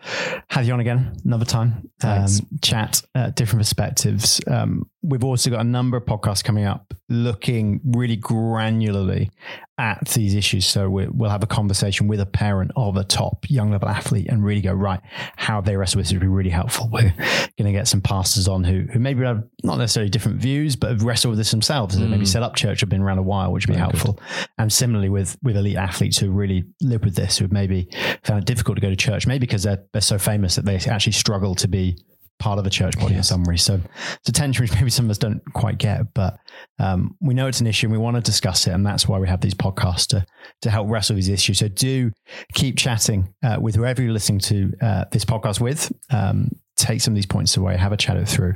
have 0.49 0.65
you 0.65 0.73
on 0.73 0.81
again 0.81 1.15
another 1.23 1.45
time, 1.45 1.89
um, 2.03 2.27
chat 2.61 3.01
uh, 3.15 3.29
different 3.29 3.61
perspectives. 3.61 4.41
Um, 4.47 4.89
we've 5.03 5.23
also 5.23 5.49
got 5.49 5.61
a 5.61 5.65
number 5.65 5.97
of 5.97 6.05
podcasts 6.05 6.43
coming 6.43 6.65
up 6.65 6.93
looking 7.09 7.81
really 7.83 8.15
granularly 8.15 9.29
at 9.77 10.07
these 10.09 10.35
issues. 10.35 10.65
So 10.65 10.89
we, 10.89 11.07
will 11.07 11.29
have 11.29 11.41
a 11.41 11.47
conversation 11.47 12.07
with 12.07 12.19
a 12.19 12.25
parent 12.25 12.71
of 12.75 12.97
a 12.97 13.03
top 13.03 13.49
young 13.49 13.71
level 13.71 13.89
athlete 13.89 14.27
and 14.29 14.43
really 14.43 14.61
go, 14.61 14.73
right, 14.73 14.99
how 15.35 15.59
they 15.59 15.75
wrestle 15.75 15.97
with 15.97 16.05
this 16.05 16.13
would 16.13 16.21
be 16.21 16.27
really 16.27 16.51
helpful. 16.51 16.87
We're 16.91 17.13
going 17.57 17.65
to 17.65 17.71
get 17.71 17.87
some 17.87 18.01
pastors 18.01 18.47
on 18.47 18.63
who, 18.63 18.81
who 18.93 18.99
maybe 18.99 19.23
have 19.25 19.43
not 19.63 19.79
necessarily 19.79 20.09
different 20.09 20.39
views, 20.39 20.75
but 20.75 20.91
have 20.91 21.03
wrestled 21.03 21.31
with 21.31 21.39
this 21.39 21.51
themselves 21.51 21.95
and 21.95 22.05
mm. 22.05 22.11
maybe 22.11 22.25
set 22.25 22.43
up 22.43 22.55
church, 22.55 22.81
have 22.81 22.89
been 22.89 23.01
around 23.01 23.17
a 23.17 23.23
while, 23.23 23.51
which 23.51 23.65
would 23.65 23.73
be 23.73 23.79
Very 23.79 23.89
helpful. 23.89 24.13
Good. 24.13 24.47
And 24.59 24.71
similarly 24.71 25.09
with, 25.09 25.35
with 25.41 25.57
elite 25.57 25.77
athletes 25.77 26.19
who 26.19 26.29
really 26.29 26.63
live 26.81 27.03
with 27.03 27.15
this, 27.15 27.39
who 27.39 27.47
maybe 27.49 27.89
found 28.23 28.43
it 28.43 28.45
difficult 28.45 28.77
to 28.77 28.81
go 28.81 28.89
to 28.89 28.95
church, 28.95 29.25
maybe 29.25 29.39
because 29.39 29.63
they're, 29.63 29.83
they're 29.93 30.01
so 30.01 30.19
famous 30.19 30.55
that 30.55 30.65
they 30.65 30.75
actually 30.75 31.13
struggle 31.13 31.55
to 31.55 31.67
be 31.67 31.97
part 32.41 32.57
of 32.57 32.63
the 32.63 32.69
church 32.69 32.97
body 32.97 33.13
yes. 33.13 33.17
in 33.19 33.23
some 33.23 33.43
way. 33.43 33.55
So 33.55 33.79
it's 34.19 34.29
a 34.29 34.31
tension 34.31 34.63
which 34.63 34.73
maybe 34.73 34.89
some 34.89 35.05
of 35.05 35.11
us 35.11 35.19
don't 35.19 35.41
quite 35.53 35.77
get, 35.77 36.13
but 36.13 36.39
um, 36.79 37.15
we 37.21 37.33
know 37.33 37.47
it's 37.47 37.61
an 37.61 37.67
issue 37.67 37.85
and 37.85 37.93
we 37.93 37.99
want 37.99 38.15
to 38.15 38.21
discuss 38.21 38.65
it. 38.65 38.71
And 38.71 38.85
that's 38.85 39.07
why 39.07 39.19
we 39.19 39.27
have 39.27 39.41
these 39.41 39.53
podcasts 39.53 40.07
to, 40.07 40.25
to 40.63 40.69
help 40.71 40.89
wrestle 40.89 41.15
these 41.15 41.29
issues. 41.29 41.59
So 41.59 41.67
do 41.67 42.11
keep 42.53 42.77
chatting 42.77 43.33
uh, 43.43 43.57
with 43.61 43.75
whoever 43.75 44.01
you're 44.01 44.11
listening 44.11 44.39
to 44.39 44.73
uh, 44.81 45.05
this 45.11 45.23
podcast 45.23 45.61
with. 45.61 45.91
Um, 46.09 46.49
take 46.81 47.01
some 47.01 47.13
of 47.13 47.15
these 47.15 47.25
points 47.25 47.55
away, 47.57 47.77
have 47.77 47.91
a 47.91 47.97
chat 47.97 48.17
it 48.17 48.27
through. 48.27 48.55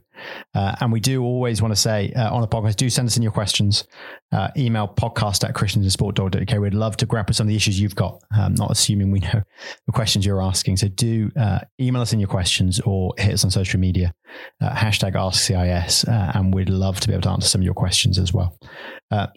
Uh, 0.54 0.76
and 0.80 0.92
we 0.92 1.00
do 1.00 1.24
always 1.24 1.62
want 1.62 1.72
to 1.74 1.80
say 1.80 2.12
uh, 2.16 2.34
on 2.34 2.42
the 2.42 2.48
podcast, 2.48 2.76
do 2.76 2.90
send 2.90 3.08
us 3.08 3.18
in 3.18 3.24
your 3.24 3.32
questions. 3.32 3.86
Uh, 4.32 4.50
email 4.58 4.88
podcast 4.88 5.48
at 5.48 5.54
christiansinsport.uk. 5.56 6.60
We'd 6.60 6.74
love 6.74 6.98
to 6.98 7.06
grapple 7.06 7.34
some 7.34 7.46
of 7.46 7.50
the 7.50 7.56
issues 7.56 7.80
you've 7.80 7.96
got, 7.96 8.22
um, 8.38 8.56
not 8.56 8.72
assuming 8.72 9.12
we 9.12 9.20
know 9.20 9.42
the 9.86 9.92
questions 9.94 10.26
you're 10.26 10.42
asking. 10.42 10.78
So 10.78 10.88
do 10.88 11.32
uh, 11.38 11.60
email 11.80 12.02
us 12.02 12.14
in 12.14 12.20
your 12.20 12.30
questions 12.30 12.80
or 12.82 13.14
hit 13.18 13.34
us 13.34 13.44
on 13.44 13.52
social 13.52 13.80
media, 13.80 14.14
uh, 14.62 14.72
hashtag 14.72 15.14
AskCIS, 15.14 16.08
uh, 16.08 16.32
and 16.36 16.54
we'd 16.54 16.70
love 16.70 17.00
to 17.02 17.08
be 17.08 17.14
able 17.14 17.24
to 17.24 17.30
answer 17.30 17.48
some 17.48 17.62
of 17.62 17.66
your 17.66 17.76
questions 17.76 18.18
as 18.18 18.34
well. 18.34 18.58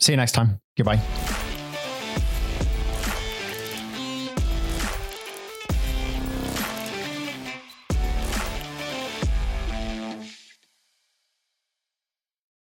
see 0.01 0.12
you 0.12 0.16
next 0.16 0.33
time. 0.33 0.61
Goodbye. 0.77 1.47